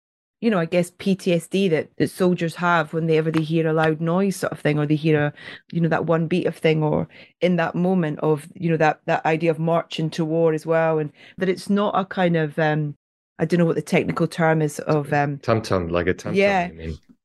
you 0.41 0.49
know 0.49 0.58
i 0.58 0.66
guess 0.66 0.89
ptsd 0.89 1.70
that, 1.70 1.95
that 1.97 2.10
soldiers 2.10 2.56
have 2.56 2.93
whenever 2.93 3.30
they 3.30 3.43
hear 3.43 3.68
a 3.68 3.74
loud 3.74 4.02
noise 4.02 4.38
sort 4.38 4.52
of 4.52 4.60
thing 4.60 4.80
or 4.80 4.88
they 4.88 4.95
hear 4.95 5.26
a 5.26 5.34
you 5.72 5.80
know 5.80 5.89
that 5.89 6.08
one 6.08 6.26
beat 6.26 6.47
of 6.47 6.58
thing 6.58 6.82
or 6.82 7.08
in 7.41 7.58
that 7.58 7.76
moment 7.76 8.18
of 8.22 8.47
you 8.56 8.72
know 8.72 8.78
that 8.78 9.02
that 9.06 9.24
idea 9.24 9.52
of 9.52 9.60
marching 9.60 10.10
to 10.10 10.26
war 10.26 10.52
as 10.52 10.66
well. 10.66 10.97
And 10.97 11.12
that 11.38 11.47
it's 11.47 11.70
not 11.70 11.93
a 11.95 12.06
kind 12.06 12.36
of 12.36 12.58
um 12.58 12.95
I 13.38 13.45
don't 13.45 13.60
know 13.60 13.66
what 13.66 13.76
the 13.76 13.84
technical 13.84 14.28
term 14.28 14.64
is 14.64 14.80
of 14.80 15.14
um 15.14 15.38
tum 15.38 15.62
tum 15.62 15.89
like 15.89 16.08
a 16.08 16.16
tum 16.16 16.34
yeah 16.34 16.70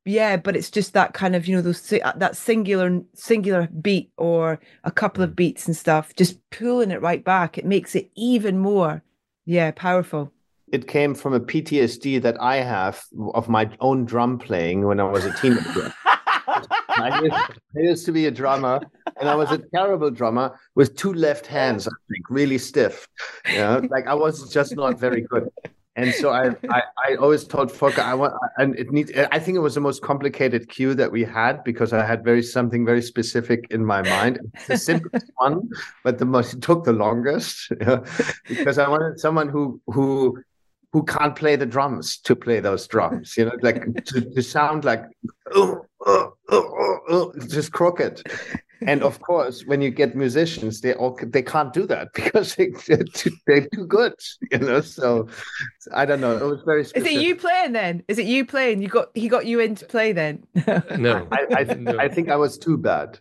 yeah 0.07 0.37
but 0.37 0.55
it's 0.55 0.71
just 0.71 0.93
that 0.93 1.13
kind 1.13 1.35
of 1.35 1.47
you 1.47 1.55
know 1.55 1.61
those 1.61 1.81
that 2.15 2.35
singular 2.35 3.01
singular 3.13 3.67
beat 3.81 4.11
or 4.17 4.59
a 4.83 4.91
couple 4.91 5.23
of 5.23 5.31
mm. 5.31 5.35
beats 5.35 5.67
and 5.67 5.75
stuff 5.75 6.13
just 6.15 6.37
pulling 6.49 6.91
it 6.91 7.01
right 7.01 7.23
back 7.23 7.57
it 7.57 7.65
makes 7.65 7.95
it 7.95 8.09
even 8.15 8.57
more 8.57 9.03
yeah 9.45 9.71
powerful 9.75 10.31
it 10.71 10.87
came 10.87 11.13
from 11.13 11.33
a 11.33 11.39
ptsd 11.39 12.21
that 12.21 12.39
i 12.41 12.57
have 12.57 13.03
of 13.33 13.49
my 13.49 13.69
own 13.79 14.05
drum 14.05 14.37
playing 14.37 14.85
when 14.85 14.99
i 14.99 15.03
was 15.03 15.25
a 15.25 15.33
teenager 15.33 15.93
I 16.99 17.21
used, 17.21 17.33
I 17.33 17.79
used 17.79 18.05
to 18.05 18.11
be 18.11 18.25
a 18.25 18.31
drummer, 18.31 18.79
and 19.19 19.29
I 19.29 19.35
was 19.35 19.51
a 19.51 19.59
terrible 19.73 20.09
drummer 20.09 20.59
with 20.75 20.95
two 20.95 21.13
left 21.13 21.45
hands. 21.45 21.87
I 21.87 21.91
think 22.09 22.29
really 22.29 22.57
stiff. 22.57 23.07
You 23.51 23.57
know, 23.57 23.87
like 23.91 24.07
I 24.07 24.13
was 24.13 24.51
just 24.51 24.75
not 24.75 24.99
very 24.99 25.21
good. 25.21 25.49
And 25.97 26.13
so 26.13 26.29
I, 26.29 26.49
I, 26.69 26.83
I 27.05 27.15
always 27.15 27.43
told 27.43 27.71
Volker 27.71 28.01
I 28.01 28.13
want, 28.13 28.33
and 28.57 28.77
it 28.79 28.91
needs. 28.91 29.11
I 29.31 29.39
think 29.39 29.57
it 29.57 29.61
was 29.61 29.75
the 29.75 29.81
most 29.81 30.01
complicated 30.01 30.69
cue 30.69 30.93
that 30.93 31.11
we 31.11 31.23
had 31.23 31.63
because 31.63 31.91
I 31.91 32.05
had 32.05 32.23
very 32.23 32.43
something 32.43 32.85
very 32.85 33.01
specific 33.01 33.67
in 33.71 33.83
my 33.83 34.01
mind. 34.03 34.39
It's 34.53 34.67
the 34.67 34.77
simplest 34.77 35.31
one, 35.37 35.69
but 36.03 36.19
the 36.19 36.25
most 36.25 36.53
it 36.53 36.61
took 36.61 36.85
the 36.85 36.93
longest 36.93 37.71
know, 37.81 38.03
because 38.47 38.77
I 38.77 38.87
wanted 38.87 39.19
someone 39.19 39.49
who 39.49 39.81
who 39.87 40.41
who 40.93 41.03
can't 41.03 41.35
play 41.35 41.57
the 41.57 41.65
drums 41.65 42.17
to 42.19 42.35
play 42.35 42.59
those 42.59 42.87
drums. 42.87 43.35
You 43.35 43.45
know, 43.45 43.57
like 43.61 44.05
to, 44.05 44.21
to 44.21 44.41
sound 44.41 44.85
like 44.85 45.03
oh, 45.53 45.81
oh, 46.05 46.33
oh, 46.49 46.99
oh, 47.09 47.33
just 47.49 47.71
crooked 47.71 48.23
and 48.81 49.01
of 49.01 49.19
course, 49.21 49.63
when 49.65 49.81
you 49.81 49.89
get 49.89 50.15
musicians, 50.15 50.81
they 50.81 50.93
all 50.93 51.17
they 51.23 51.41
can't 51.41 51.73
do 51.73 51.87
that 51.87 52.09
because 52.13 52.55
they, 52.55 52.69
they're, 52.87 53.03
too, 53.03 53.31
they're 53.45 53.67
too 53.73 53.85
good, 53.85 54.13
you 54.51 54.59
know. 54.59 54.81
So 54.81 55.27
I 55.93 56.05
don't 56.05 56.21
know. 56.21 56.37
It 56.37 56.43
was 56.43 56.61
very. 56.65 56.83
Specific. 56.83 57.11
Is 57.11 57.17
it 57.17 57.21
you 57.21 57.35
playing 57.35 57.73
then? 57.73 58.03
Is 58.07 58.19
it 58.19 58.25
you 58.25 58.45
playing? 58.45 58.81
You 58.81 58.89
got 58.89 59.09
he 59.15 59.27
got 59.27 59.45
you 59.45 59.59
in 59.59 59.75
to 59.75 59.85
play 59.85 60.11
then? 60.11 60.43
no, 60.97 61.27
I 61.31 61.47
I, 61.51 61.63
no. 61.75 61.97
I, 61.97 62.07
think 62.07 62.29
I 62.29 62.35
was 62.35 62.57
too 62.57 62.77
bad. 62.77 63.19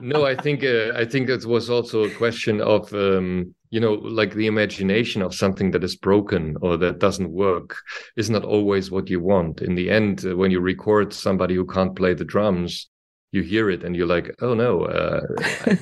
no, 0.00 0.26
I 0.26 0.34
think 0.34 0.64
uh, 0.64 0.92
I 0.94 1.04
think 1.04 1.28
it 1.28 1.44
was 1.44 1.70
also 1.70 2.04
a 2.04 2.10
question 2.10 2.60
of. 2.60 2.92
Um, 2.92 3.54
you 3.70 3.80
know, 3.80 3.92
like 3.92 4.32
the 4.32 4.46
imagination 4.46 5.20
of 5.20 5.34
something 5.34 5.72
that 5.72 5.84
is 5.84 5.94
broken 5.94 6.56
or 6.62 6.78
that 6.78 7.00
doesn't 7.00 7.30
work 7.30 7.76
is 8.16 8.30
not 8.30 8.42
always 8.42 8.90
what 8.90 9.10
you 9.10 9.20
want. 9.20 9.60
In 9.60 9.74
the 9.74 9.90
end, 9.90 10.24
uh, 10.24 10.34
when 10.34 10.50
you 10.50 10.60
record 10.60 11.12
somebody 11.12 11.54
who 11.54 11.66
can't 11.66 11.94
play 11.94 12.14
the 12.14 12.24
drums, 12.24 12.88
you 13.32 13.42
hear 13.42 13.68
it 13.68 13.84
and 13.84 13.94
you're 13.94 14.06
like 14.06 14.34
oh 14.40 14.54
no 14.54 14.84
uh, 14.84 15.20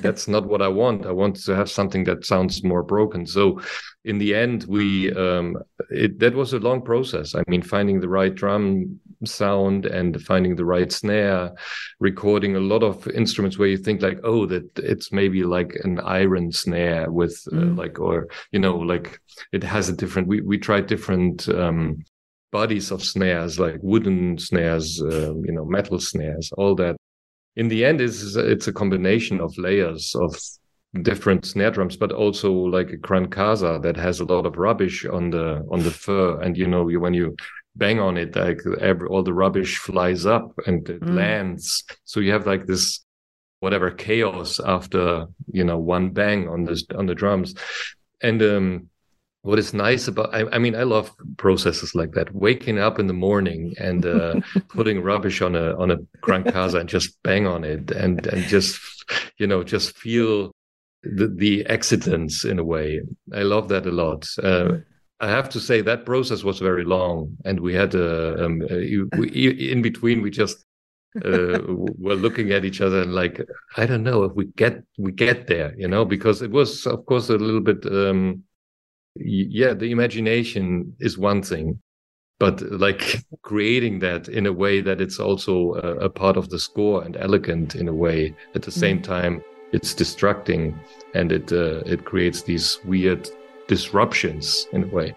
that's 0.01 0.27
not 0.27 0.47
what 0.47 0.63
i 0.63 0.69
want. 0.69 1.07
I 1.07 1.13
want 1.13 1.37
to 1.45 1.55
have 1.55 1.71
something 1.71 2.05
that 2.05 2.25
sounds 2.25 2.63
more 2.65 2.83
broken. 2.83 3.27
So 3.27 3.61
in 4.05 4.19
the 4.19 4.35
end 4.35 4.65
we 4.65 5.13
um, 5.13 5.57
it, 5.91 6.19
that 6.21 6.35
was 6.35 6.53
a 6.53 6.59
long 6.59 6.83
process. 6.83 7.35
I 7.35 7.43
mean 7.49 7.63
finding 7.63 8.01
the 8.01 8.09
right 8.09 8.35
drum 8.35 9.01
sound 9.25 9.87
and 9.87 10.21
finding 10.23 10.57
the 10.57 10.65
right 10.65 10.93
snare 10.93 11.53
recording 12.01 12.57
a 12.57 12.61
lot 12.61 12.83
of 12.83 13.09
instruments 13.09 13.59
where 13.59 13.69
you 13.69 13.79
think 13.79 14.03
like 14.03 14.19
oh 14.25 14.47
that 14.47 14.69
it's 14.79 15.11
maybe 15.13 15.43
like 15.43 15.75
an 15.85 16.01
iron 16.01 16.53
snare 16.53 17.11
with 17.11 17.43
uh, 17.53 17.57
mm. 17.57 17.79
like 17.79 17.99
or 17.99 18.29
you 18.53 18.59
know 18.59 18.77
like 18.77 19.19
it 19.53 19.63
has 19.63 19.89
a 19.89 19.97
different 19.97 20.29
we 20.29 20.41
we 20.43 20.59
tried 20.59 20.87
different 20.87 21.49
um, 21.49 22.05
bodies 22.53 22.91
of 22.91 23.03
snares 23.03 23.59
like 23.59 23.79
wooden 23.83 24.39
snares 24.39 25.03
uh, 25.03 25.35
you 25.47 25.53
know 25.53 25.65
metal 25.65 25.99
snares 25.99 26.53
all 26.59 26.75
that 26.75 26.97
in 27.57 27.69
the 27.69 27.85
end 27.85 28.01
is 28.01 28.37
it's 28.37 28.69
a 28.69 28.73
combination 28.73 29.41
of 29.41 29.57
layers 29.59 30.15
of 30.15 30.39
different 31.03 31.45
snare 31.45 31.71
drums 31.71 31.97
but 31.97 32.13
also 32.13 32.53
like 32.53 32.91
a 32.91 32.97
gran 32.97 33.29
cassa 33.29 33.79
that 33.83 33.97
has 33.97 34.21
a 34.21 34.25
lot 34.25 34.47
of 34.47 34.57
rubbish 34.57 35.05
on 35.05 35.31
the 35.31 35.67
on 35.71 35.81
the 35.81 35.91
fur. 35.91 36.41
And 36.41 36.57
you 36.57 36.67
know 36.67 36.89
you, 36.89 37.01
when 37.01 37.15
you 37.15 37.37
bang 37.75 38.01
on 38.01 38.17
it 38.17 38.35
like 38.35 38.61
every, 38.81 39.09
all 39.09 39.23
the 39.23 39.35
rubbish 39.35 39.79
flies 39.79 40.25
up 40.25 40.53
and 40.67 40.89
it 40.89 41.01
mm. 41.01 41.15
lands. 41.15 41.85
So 42.05 42.21
you 42.21 42.33
have 42.33 42.47
like 42.47 42.67
this 42.67 43.05
whatever 43.61 43.91
chaos 43.91 44.61
after 44.61 45.27
you 45.51 45.65
know 45.65 45.79
one 45.79 46.11
bang 46.11 46.49
on 46.49 46.65
this 46.65 46.85
on 46.95 47.07
the 47.07 47.15
drums. 47.15 47.55
And 48.21 48.43
um 48.43 48.91
what 49.47 49.59
is 49.59 49.73
nice 49.73 50.09
about 50.09 50.35
I, 50.35 50.45
I, 50.53 50.59
mean 50.59 50.75
i 50.75 50.83
love 50.83 51.11
processes 51.37 51.95
like 51.95 52.13
that. 52.13 52.35
Waking 52.35 52.79
up 52.79 52.99
in 52.99 53.07
the 53.07 53.21
morning 53.29 53.75
and 53.79 54.05
uh, 54.05 54.41
putting 54.69 55.03
rubbish 55.03 55.41
on 55.41 55.55
a 55.55 55.77
on 55.77 55.91
a 55.91 55.99
gran 56.21 56.43
cassa 56.45 56.79
and 56.79 56.89
just 56.89 57.23
bang 57.23 57.47
on 57.47 57.63
it 57.65 57.91
and 57.93 58.27
and 58.27 58.43
just 58.45 58.81
you 59.39 59.47
know 59.47 59.63
just 59.63 59.97
feel 59.97 60.51
the, 61.03 61.29
the 61.29 61.65
accidents 61.67 62.45
in 62.45 62.59
a 62.59 62.65
way. 62.65 63.01
I 63.33 63.43
love 63.43 63.69
that 63.69 63.87
a 63.87 63.93
lot. 63.93 64.27
Uh, 64.43 64.79
i 65.21 65.29
have 65.29 65.49
to 65.49 65.61
say 65.61 65.81
that 65.81 66.05
process 66.05 66.45
was 66.45 66.59
very 66.59 66.85
long 66.85 67.35
and 67.47 67.59
we 67.61 67.73
had 67.73 67.95
a, 67.95 68.45
um, 68.45 68.61
a 68.69 68.77
we, 69.17 69.73
in 69.73 69.81
between 69.81 70.21
we 70.21 70.31
just 70.31 70.67
uh, 71.25 71.59
were 72.05 72.15
looking 72.15 72.53
at 72.53 72.67
each 72.67 72.83
other 72.83 73.01
and 73.01 73.15
like 73.15 73.41
i 73.79 73.87
don't 73.87 74.03
know 74.03 74.25
if 74.25 74.33
we 74.35 74.45
get 74.57 74.83
we 74.99 75.11
get 75.11 75.47
there 75.47 75.75
you 75.79 75.89
know 75.89 76.05
because 76.05 76.43
it 76.43 76.51
was 76.51 76.87
of 76.87 77.07
course 77.07 77.31
a 77.31 77.39
little 77.39 77.63
bit 77.63 77.83
um, 77.87 78.43
yeah 79.19 79.73
the 79.73 79.91
imagination 79.91 80.95
is 81.01 81.19
one 81.19 81.43
thing 81.43 81.79
but 82.39 82.61
like 82.71 83.23
creating 83.43 83.99
that 84.01 84.29
in 84.29 84.47
a 84.47 84.53
way 84.53 84.81
that 84.81 85.01
it's 85.01 85.19
also 85.19 85.75
a, 85.75 86.07
a 86.07 86.11
part 86.11 86.37
of 86.37 86.49
the 86.51 86.59
score 86.59 87.03
and 87.03 87.17
elegant 87.17 87.75
in 87.75 87.89
a 87.89 87.95
way 87.95 88.35
at 88.55 88.63
the 88.63 88.71
same 88.71 88.99
mm. 88.99 89.05
time 89.05 89.43
it's 89.73 89.95
distracting 89.95 90.79
and 91.15 91.33
it 91.33 91.53
uh, 91.53 91.81
it 91.87 92.05
creates 92.05 92.43
these 92.43 92.79
weird 92.85 93.29
disruptions 93.69 94.69
in 94.73 94.85
a 94.85 94.89
way 94.89 95.15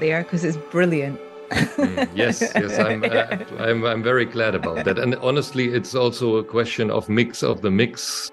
There 0.00 0.22
because 0.22 0.44
it's 0.44 0.56
brilliant. 0.56 1.20
mm, 1.50 2.08
yes, 2.14 2.40
yes, 2.40 2.78
I'm, 2.78 3.04
uh, 3.04 3.62
I'm, 3.62 3.84
I'm 3.84 4.02
very 4.02 4.24
glad 4.24 4.54
about 4.54 4.84
that. 4.84 4.98
And 4.98 5.14
honestly, 5.16 5.66
it's 5.74 5.94
also 5.94 6.36
a 6.36 6.44
question 6.44 6.90
of 6.90 7.08
mix 7.08 7.42
of 7.42 7.60
the 7.60 7.70
mix, 7.70 8.30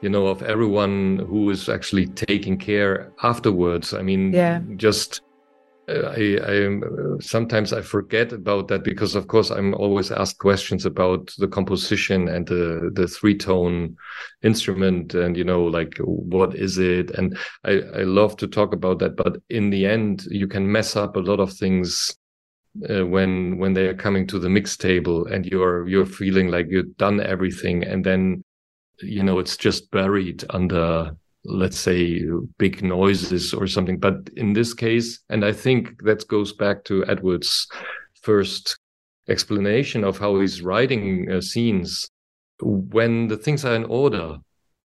you 0.00 0.08
know, 0.08 0.26
of 0.26 0.42
everyone 0.42 1.24
who 1.28 1.50
is 1.50 1.68
actually 1.68 2.06
taking 2.06 2.58
care 2.58 3.12
afterwards. 3.22 3.94
I 3.94 4.02
mean, 4.02 4.32
yeah, 4.32 4.60
just 4.76 5.22
I, 5.90 6.38
I 6.44 7.18
sometimes 7.20 7.72
I 7.72 7.82
forget 7.82 8.32
about 8.32 8.68
that 8.68 8.84
because, 8.84 9.14
of 9.14 9.26
course, 9.26 9.50
I'm 9.50 9.74
always 9.74 10.10
asked 10.10 10.38
questions 10.38 10.86
about 10.86 11.32
the 11.38 11.48
composition 11.48 12.28
and 12.28 12.46
the 12.46 12.90
the 12.94 13.06
three 13.06 13.36
tone 13.36 13.96
instrument, 14.42 15.14
and 15.14 15.36
you 15.36 15.44
know, 15.44 15.64
like 15.64 15.98
what 15.98 16.54
is 16.54 16.78
it? 16.78 17.10
And 17.10 17.36
I 17.64 17.80
I 17.94 18.02
love 18.02 18.36
to 18.38 18.46
talk 18.46 18.72
about 18.72 18.98
that, 19.00 19.16
but 19.16 19.38
in 19.48 19.70
the 19.70 19.86
end, 19.86 20.26
you 20.30 20.46
can 20.46 20.70
mess 20.70 20.96
up 20.96 21.16
a 21.16 21.20
lot 21.20 21.40
of 21.40 21.52
things 21.52 22.16
uh, 22.88 23.06
when 23.06 23.58
when 23.58 23.72
they 23.72 23.86
are 23.86 23.94
coming 23.94 24.26
to 24.28 24.38
the 24.38 24.48
mix 24.48 24.76
table, 24.76 25.26
and 25.26 25.46
you're 25.46 25.88
you're 25.88 26.06
feeling 26.06 26.48
like 26.48 26.66
you've 26.70 26.96
done 26.96 27.20
everything, 27.20 27.84
and 27.84 28.04
then 28.04 28.44
you 29.02 29.22
know 29.22 29.38
it's 29.38 29.56
just 29.56 29.90
buried 29.90 30.44
under 30.50 31.16
let's 31.44 31.78
say 31.78 32.22
big 32.58 32.82
noises 32.82 33.54
or 33.54 33.66
something. 33.66 33.98
But 33.98 34.28
in 34.36 34.52
this 34.52 34.74
case 34.74 35.20
and 35.28 35.44
i 35.44 35.52
think 35.52 36.02
that 36.02 36.28
goes 36.28 36.52
back 36.52 36.84
to 36.84 37.06
edward's 37.06 37.66
first 38.22 38.78
explanation 39.28 40.04
of 40.04 40.18
how 40.18 40.40
he's 40.40 40.60
writing 40.60 41.30
uh, 41.30 41.40
scenes. 41.40 42.10
When 42.62 43.28
the 43.28 43.36
things 43.36 43.64
are 43.64 43.74
in 43.74 43.84
order 43.84 44.36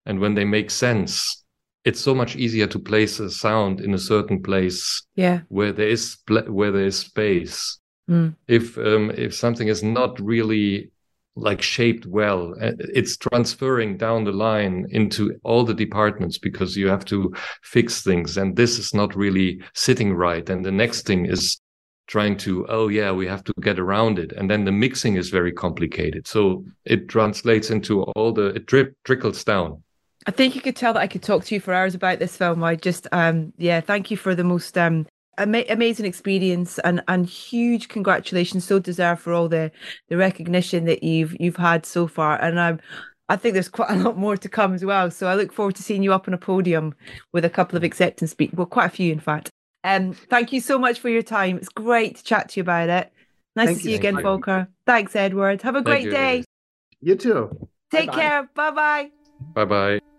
and 0.05 0.19
when 0.19 0.35
they 0.35 0.45
make 0.45 0.71
sense 0.71 1.43
it's 1.83 1.99
so 1.99 2.15
much 2.15 2.35
easier 2.35 2.65
to 2.67 2.79
place 2.79 3.19
a 3.19 3.29
sound 3.29 3.79
in 3.79 3.93
a 3.93 3.99
certain 3.99 4.41
place 4.41 5.03
yeah. 5.15 5.41
where 5.49 5.71
there 5.71 5.87
is 5.87 6.17
where 6.47 6.71
there 6.71 6.85
is 6.85 6.97
space. 6.97 7.79
Mm. 8.09 8.35
if 8.47 8.77
um, 8.77 9.11
if 9.17 9.33
something 9.33 9.67
is 9.67 9.81
not 9.81 10.19
really 10.19 10.91
like 11.35 11.61
shaped 11.61 12.05
well. 12.05 12.53
It's 12.59 13.17
transferring 13.17 13.97
down 13.97 14.23
the 14.23 14.31
line 14.31 14.85
into 14.89 15.37
all 15.43 15.63
the 15.63 15.73
departments 15.73 16.37
because 16.37 16.77
you 16.77 16.87
have 16.87 17.05
to 17.05 17.33
fix 17.61 18.01
things 18.01 18.37
and 18.37 18.55
this 18.55 18.79
is 18.79 18.93
not 18.93 19.15
really 19.15 19.61
sitting 19.73 20.13
right. 20.13 20.49
And 20.49 20.65
the 20.65 20.71
next 20.71 21.05
thing 21.05 21.25
is 21.25 21.59
trying 22.07 22.37
to 22.37 22.63
oh 22.69 22.87
yeah 22.87 23.11
we 23.11 23.25
have 23.25 23.43
to 23.43 23.53
get 23.61 23.79
around 23.79 24.19
it. 24.19 24.31
And 24.33 24.49
then 24.49 24.65
the 24.65 24.71
mixing 24.71 25.15
is 25.15 25.29
very 25.29 25.51
complicated. 25.51 26.27
So 26.27 26.63
it 26.85 27.09
translates 27.09 27.69
into 27.69 28.03
all 28.03 28.31
the 28.31 28.47
it 28.47 28.65
drip 28.65 28.95
trickles 29.03 29.43
down. 29.43 29.83
I 30.27 30.31
think 30.31 30.55
you 30.55 30.61
could 30.61 30.75
tell 30.75 30.93
that 30.93 31.01
I 31.01 31.07
could 31.07 31.21
talk 31.21 31.45
to 31.45 31.55
you 31.55 31.61
for 31.61 31.73
hours 31.73 31.93
about 31.93 32.17
this 32.17 32.35
film. 32.35 32.63
I 32.63 32.75
just, 32.75 33.07
um, 33.11 33.53
yeah, 33.57 33.79
thank 33.79 34.09
you 34.09 34.17
for 34.17 34.33
the 34.33 34.43
most 34.43 34.75
um, 34.75 35.05
ama- 35.37 35.65
amazing 35.69 36.05
experience 36.05 36.79
and 36.79 37.03
and 37.07 37.25
huge 37.27 37.87
congratulations 37.87 38.63
so 38.63 38.79
deserved 38.79 39.21
for 39.21 39.33
all 39.33 39.47
the 39.49 39.71
the 40.09 40.17
recognition 40.17 40.85
that 40.85 41.03
you've 41.03 41.35
you've 41.39 41.57
had 41.57 41.85
so 41.85 42.07
far 42.07 42.41
and 42.41 42.59
i'm 42.59 42.79
I 43.27 43.35
think 43.37 43.53
there's 43.53 43.69
quite 43.69 43.89
a 43.89 43.95
lot 43.95 44.17
more 44.17 44.37
to 44.37 44.49
come 44.49 44.75
as 44.75 44.85
well. 44.85 45.09
So 45.09 45.25
I 45.27 45.33
look 45.33 45.51
forward 45.51 45.75
to 45.77 45.83
seeing 45.83 46.03
you 46.03 46.13
up 46.13 46.27
on 46.27 46.35
a 46.35 46.37
podium 46.37 46.93
with 47.33 47.43
a 47.43 47.49
couple 47.49 47.75
of 47.75 47.83
acceptance 47.83 48.31
speeches. 48.31 48.55
Well, 48.55 48.67
quite 48.67 48.85
a 48.85 48.89
few, 48.89 49.11
in 49.11 49.19
fact. 49.19 49.49
Um, 49.83 50.13
thank 50.13 50.53
you 50.53 50.61
so 50.61 50.77
much 50.77 50.99
for 50.99 51.09
your 51.09 51.23
time. 51.23 51.57
It's 51.57 51.69
great 51.69 52.17
to 52.17 52.23
chat 52.23 52.49
to 52.49 52.59
you 52.59 52.61
about 52.61 52.89
it. 52.89 53.11
Nice 53.55 53.67
thank 53.67 53.77
to 53.79 53.83
see 53.83 53.91
you, 53.91 53.97
again, 53.97 54.21
Volker. 54.21 54.67
Thanks, 54.85 55.15
Edward. 55.15 55.61
Have 55.61 55.75
a 55.75 55.77
thank 55.79 55.85
great 55.85 56.03
you. 56.05 56.11
day. 56.11 56.43
You 57.01 57.15
too. 57.15 57.67
Take 57.91 58.07
Bye-bye. 58.07 58.21
care. 58.21 58.49
Bye 58.53 58.71
bye. 58.71 59.11
Bye 59.53 59.65
bye. 59.65 60.14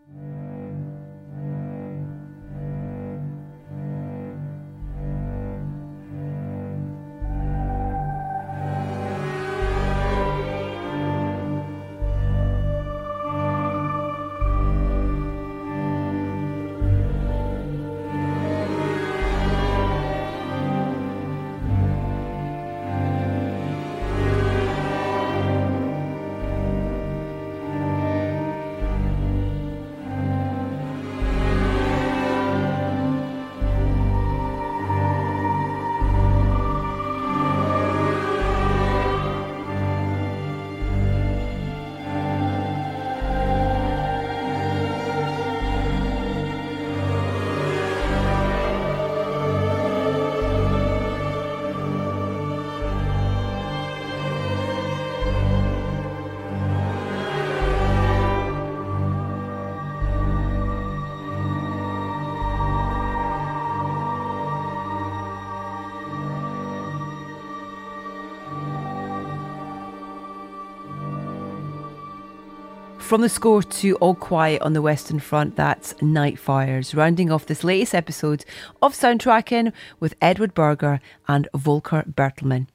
From 73.16 73.22
the 73.22 73.30
score 73.30 73.62
to 73.62 73.96
All 73.96 74.14
Quiet 74.14 74.60
on 74.60 74.74
the 74.74 74.82
Western 74.82 75.20
Front, 75.20 75.56
that's 75.56 75.94
Night 76.02 76.38
Fires, 76.38 76.94
rounding 76.94 77.32
off 77.32 77.46
this 77.46 77.64
latest 77.64 77.94
episode 77.94 78.44
of 78.82 78.92
Soundtracking 78.92 79.72
with 79.98 80.14
Edward 80.20 80.52
Berger 80.52 81.00
and 81.26 81.48
Volker 81.54 82.04
Bertelmann. 82.06 82.66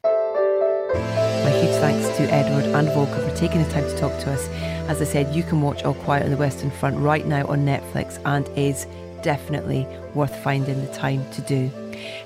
My 0.95 1.51
huge 1.51 1.75
thanks 1.75 2.17
to 2.17 2.23
Edward 2.33 2.65
and 2.65 2.87
Volker 2.87 3.21
for 3.21 3.35
taking 3.35 3.61
the 3.61 3.69
time 3.69 3.83
to 3.83 3.95
talk 3.99 4.19
to 4.21 4.31
us. 4.31 4.47
As 4.89 4.99
I 4.99 5.05
said, 5.05 5.35
you 5.35 5.43
can 5.43 5.61
watch 5.61 5.83
All 5.83 5.93
Quiet 5.93 6.23
on 6.23 6.31
the 6.31 6.37
Western 6.37 6.71
Front 6.71 6.97
right 6.97 7.27
now 7.27 7.45
on 7.45 7.59
Netflix 7.59 8.19
and 8.25 8.49
is 8.57 8.87
definitely 9.21 9.85
worth 10.15 10.35
finding 10.43 10.83
the 10.83 10.91
time 10.91 11.23
to 11.33 11.41
do. 11.41 11.69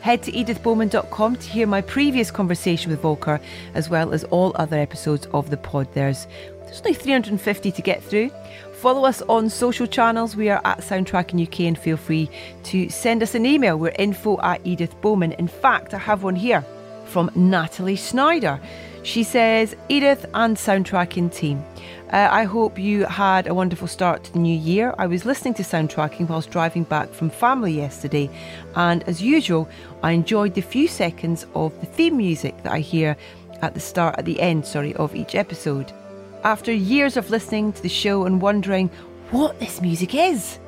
Head 0.01 0.23
to 0.23 0.31
edithbowman.com 0.31 1.35
to 1.35 1.49
hear 1.49 1.67
my 1.67 1.81
previous 1.81 2.31
conversation 2.31 2.91
with 2.91 3.01
Volker, 3.01 3.41
as 3.73 3.89
well 3.89 4.13
as 4.13 4.23
all 4.25 4.53
other 4.55 4.77
episodes 4.77 5.27
of 5.33 5.49
the 5.49 5.57
pod. 5.57 5.87
There's 5.93 6.27
there's 6.75 6.85
only 6.85 7.03
350 7.03 7.71
to 7.71 7.81
get 7.81 8.03
through. 8.03 8.29
Follow 8.73 9.05
us 9.05 9.21
on 9.23 9.49
social 9.49 9.87
channels. 9.87 10.35
We 10.35 10.49
are 10.49 10.61
at 10.65 10.79
Soundtracking 10.79 11.41
UK 11.41 11.61
and 11.61 11.77
feel 11.77 11.97
free 11.97 12.29
to 12.63 12.89
send 12.89 13.23
us 13.23 13.33
an 13.33 13.45
email. 13.45 13.77
We're 13.77 13.93
info 13.97 14.39
at 14.41 14.59
Edith 14.65 14.99
Bowman. 15.01 15.31
In 15.33 15.47
fact, 15.47 15.93
I 15.93 15.97
have 15.99 16.23
one 16.23 16.35
here 16.35 16.65
from 17.05 17.31
Natalie 17.33 17.95
Schneider. 17.95 18.59
She 19.03 19.23
says, 19.23 19.75
Edith 19.87 20.25
and 20.33 20.57
Soundtracking 20.57 21.33
team, 21.33 21.63
uh, 22.11 22.27
I 22.31 22.43
hope 22.43 22.77
you 22.77 23.05
had 23.05 23.47
a 23.47 23.53
wonderful 23.53 23.87
start 23.87 24.23
to 24.25 24.33
the 24.33 24.39
new 24.39 24.57
year. 24.57 24.93
I 24.97 25.07
was 25.07 25.25
listening 25.25 25.53
to 25.55 25.63
Soundtracking 25.63 26.27
whilst 26.27 26.49
driving 26.49 26.83
back 26.83 27.09
from 27.11 27.29
family 27.29 27.73
yesterday, 27.73 28.29
and 28.75 29.03
as 29.03 29.21
usual, 29.21 29.69
I 30.01 30.11
enjoyed 30.11 30.55
the 30.55 30.61
few 30.61 30.87
seconds 30.87 31.45
of 31.53 31.79
the 31.79 31.85
theme 31.85 32.17
music 32.17 32.63
that 32.63 32.73
I 32.73 32.79
hear 32.79 33.15
at 33.61 33.75
the 33.75 33.79
start, 33.79 34.15
at 34.17 34.25
the 34.25 34.39
end, 34.41 34.65
sorry, 34.65 34.95
of 34.95 35.15
each 35.15 35.35
episode 35.35 35.93
after 36.45 36.71
years 36.71 37.17
of 37.17 37.31
listening 37.31 37.73
to 37.73 37.81
the 37.81 37.89
show 37.89 38.25
and 38.25 38.39
wondering 38.39 38.87
what 39.31 39.59
this 39.59 39.81
music 39.81 40.13
is. 40.13 40.59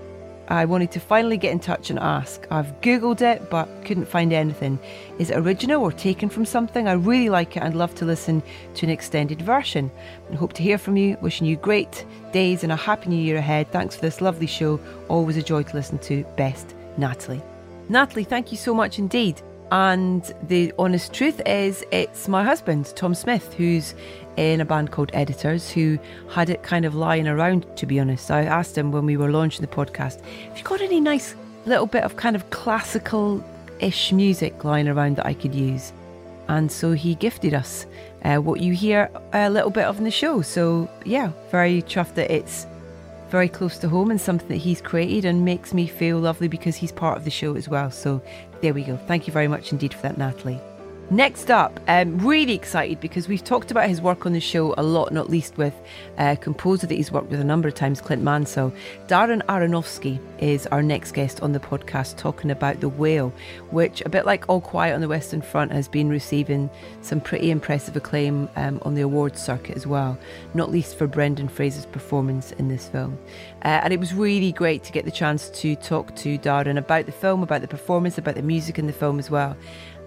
I 0.48 0.66
wanted 0.66 0.92
to 0.94 1.00
finally 1.00 1.38
get 1.38 1.52
in 1.52 1.60
touch 1.60 1.92
and 1.92 2.00
ask. 2.00 2.48
I've 2.50 2.82
googled 2.82 3.22
it 3.22 3.48
but 3.52 3.70
couldn't 3.86 4.08
find 4.08 4.34
anything. 4.34 4.80
Is 5.20 5.30
it 5.30 5.38
original 5.38 5.84
or 5.84 5.92
taken 5.92 6.30
from 6.30 6.46
something? 6.46 6.88
I 6.88 6.94
really 6.94 7.30
like 7.30 7.58
it 7.58 7.64
and 7.64 7.76
love 7.76 7.94
to 7.96 8.06
listen 8.06 8.42
to 8.74 8.86
an 8.88 8.90
extended 8.90 9.42
version. 9.42 9.92
And 10.30 10.38
hope 10.38 10.54
to 10.54 10.64
hear 10.64 10.80
from 10.80 10.98
you. 10.98 11.16
Wishing 11.22 11.46
you 11.46 11.58
great 11.58 12.06
days 12.32 12.64
and 12.64 12.72
a 12.72 12.76
happy 12.76 13.10
new 13.10 13.22
year 13.22 13.38
ahead. 13.38 13.72
Thanks 13.72 13.96
for 13.96 14.02
this 14.02 14.20
lovely 14.20 14.48
show. 14.48 14.80
Always 15.10 15.38
a 15.38 15.44
joy 15.44 15.62
to 15.62 15.76
listen 15.76 16.00
to. 16.00 16.24
Best, 16.38 16.74
Natalie. 16.98 17.44
Natalie, 17.88 18.24
thank 18.24 18.52
you 18.52 18.58
so 18.58 18.74
much 18.74 18.98
indeed. 18.98 19.42
And 19.72 20.24
the 20.48 20.74
honest 20.80 21.14
truth 21.14 21.42
is, 21.46 21.84
it's 21.92 22.28
my 22.28 22.44
husband, 22.44 22.94
Tom 22.96 23.14
Smith, 23.14 23.54
who's 23.54 23.94
in 24.38 24.62
a 24.62 24.66
band 24.66 24.92
called 24.92 25.12
Editors 25.14 25.70
who 25.70 26.00
had 26.30 26.50
it 26.50 26.64
kind 26.64 26.86
of 26.86 26.96
lying 26.96 27.28
around, 27.28 27.66
to 27.78 27.86
be 27.86 28.00
honest. 28.00 28.32
I 28.32 28.44
asked 28.44 28.78
him 28.78 28.92
when 28.92 29.06
we 29.06 29.18
were 29.18 29.30
launching 29.30 29.62
the 29.62 29.68
podcast, 29.68 30.22
have 30.50 30.58
you 30.58 30.64
got 30.64 30.82
any 30.82 31.02
nice 31.02 31.36
little 31.66 31.88
bit 31.88 32.04
of 32.04 32.16
kind 32.16 32.36
of 32.36 32.50
classical 32.50 33.44
ish 33.80 34.12
music 34.12 34.64
lying 34.64 34.88
around 34.88 35.18
that 35.18 35.26
I 35.26 35.34
could 35.34 35.54
use? 35.54 35.92
And 36.48 36.72
so 36.72 36.94
he 36.94 37.16
gifted 37.16 37.54
us 37.54 37.86
uh, 38.24 38.38
what 38.38 38.62
you 38.62 38.74
hear 38.74 39.10
a 39.34 39.50
little 39.50 39.70
bit 39.70 39.84
of 39.84 39.98
in 39.98 40.06
the 40.06 40.12
show. 40.12 40.42
So, 40.42 40.90
yeah, 41.04 41.32
very 41.52 41.82
chuffed 41.82 42.16
that 42.16 42.32
it's 42.32 42.66
very 43.30 43.50
close 43.50 43.78
to 43.80 43.90
home 43.90 44.12
and 44.12 44.20
something 44.20 44.48
that 44.48 44.58
he's 44.58 44.82
created 44.82 45.26
and 45.26 45.44
makes 45.44 45.74
me 45.74 45.88
feel 45.88 46.20
lovely 46.20 46.48
because 46.48 46.76
he's 46.76 46.92
part 46.92 47.18
of 47.18 47.24
the 47.24 47.32
show 47.32 47.56
as 47.56 47.68
well. 47.68 47.92
So, 47.92 48.22
there 48.62 48.74
we 48.74 48.84
go. 48.84 48.98
Thank 48.98 49.28
you 49.28 49.34
very 49.34 49.48
much 49.48 49.72
indeed 49.72 49.94
for 49.94 50.02
that, 50.04 50.18
Natalie. 50.18 50.60
Next 51.10 51.50
up, 51.50 51.80
I'm 51.88 52.18
really 52.20 52.54
excited 52.54 53.00
because 53.00 53.30
we've 53.30 53.42
talked 53.42 53.72
about 53.72 53.88
his 53.88 54.02
work 54.02 54.26
on 54.26 54.34
the 54.34 54.42
show 54.42 54.74
a 54.78 54.84
lot, 54.84 55.14
not 55.14 55.30
least 55.30 55.58
with 55.58 55.74
a 56.18 56.36
composer 56.36 56.86
that 56.86 56.96
he's 56.96 57.14
worked 57.14 57.30
with 57.30 57.40
a 57.40 57.46
number 57.46 57.70
of 57.70 57.76
times, 57.76 58.02
Clint 58.02 58.22
Mansell. 58.24 58.74
Darren 59.08 59.42
Aronofsky 59.44 60.20
is 60.40 60.68
our 60.68 60.84
next 60.84 61.14
guest 61.14 61.42
on 61.42 61.54
the 61.54 61.62
podcast 61.62 62.18
talking 62.18 62.52
about 62.52 62.82
The 62.82 62.90
Whale, 62.90 63.32
which, 63.72 64.02
a 64.02 64.10
bit 64.10 64.26
like 64.26 64.50
All 64.50 64.60
Quiet 64.60 64.96
on 64.96 65.00
the 65.00 65.08
Western 65.08 65.42
Front, 65.42 65.72
has 65.72 65.88
been 65.88 66.10
receiving 66.10 66.70
some 67.02 67.22
pretty 67.22 67.52
impressive 67.52 67.96
acclaim 67.96 68.50
um, 68.58 68.82
on 68.82 68.94
the 68.94 69.02
awards 69.02 69.42
circuit 69.42 69.78
as 69.78 69.88
well, 69.88 70.20
not 70.54 70.72
least 70.72 70.98
for 70.98 71.08
Brendan 71.08 71.48
Fraser's 71.48 71.86
performance 71.86 72.52
in 72.52 72.68
this 72.68 72.90
film. 72.90 73.18
Uh, 73.64 73.80
and 73.82 73.94
it 73.94 74.00
was 74.02 74.14
really 74.14 74.52
great 74.52 74.84
to 74.84 74.92
get 74.92 75.06
the 75.06 75.12
chance 75.12 75.50
to 75.52 75.74
talk 75.78 76.14
to 76.18 76.38
Darren 76.38 76.78
about 76.78 77.06
the 77.06 77.14
film, 77.14 77.44
about 77.44 77.62
the 77.62 77.68
performance, 77.68 78.18
about 78.18 78.36
the 78.36 78.42
music 78.42 78.78
in 78.78 78.88
the 78.88 78.94
film 78.94 79.20
as 79.20 79.32
well. 79.32 79.56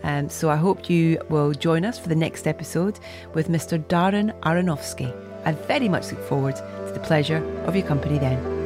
Um, 0.02 0.28
so 0.28 0.50
I 0.50 0.56
hope 0.56 0.88
you 0.88 1.20
will 1.28 1.52
join 1.52 1.84
us 1.84 1.98
for 1.98 2.08
the 2.08 2.16
next 2.16 2.46
episode 2.46 2.98
with 3.34 3.48
Mr. 3.48 3.78
Darren 3.78 4.38
Aronofsky. 4.40 5.14
I 5.44 5.52
very 5.52 5.88
much 5.88 6.10
look 6.10 6.22
forward 6.28 6.56
to 6.56 6.92
the 6.92 7.00
pleasure 7.00 7.42
of 7.66 7.74
your 7.74 7.86
company 7.86 8.18
then. 8.18 8.59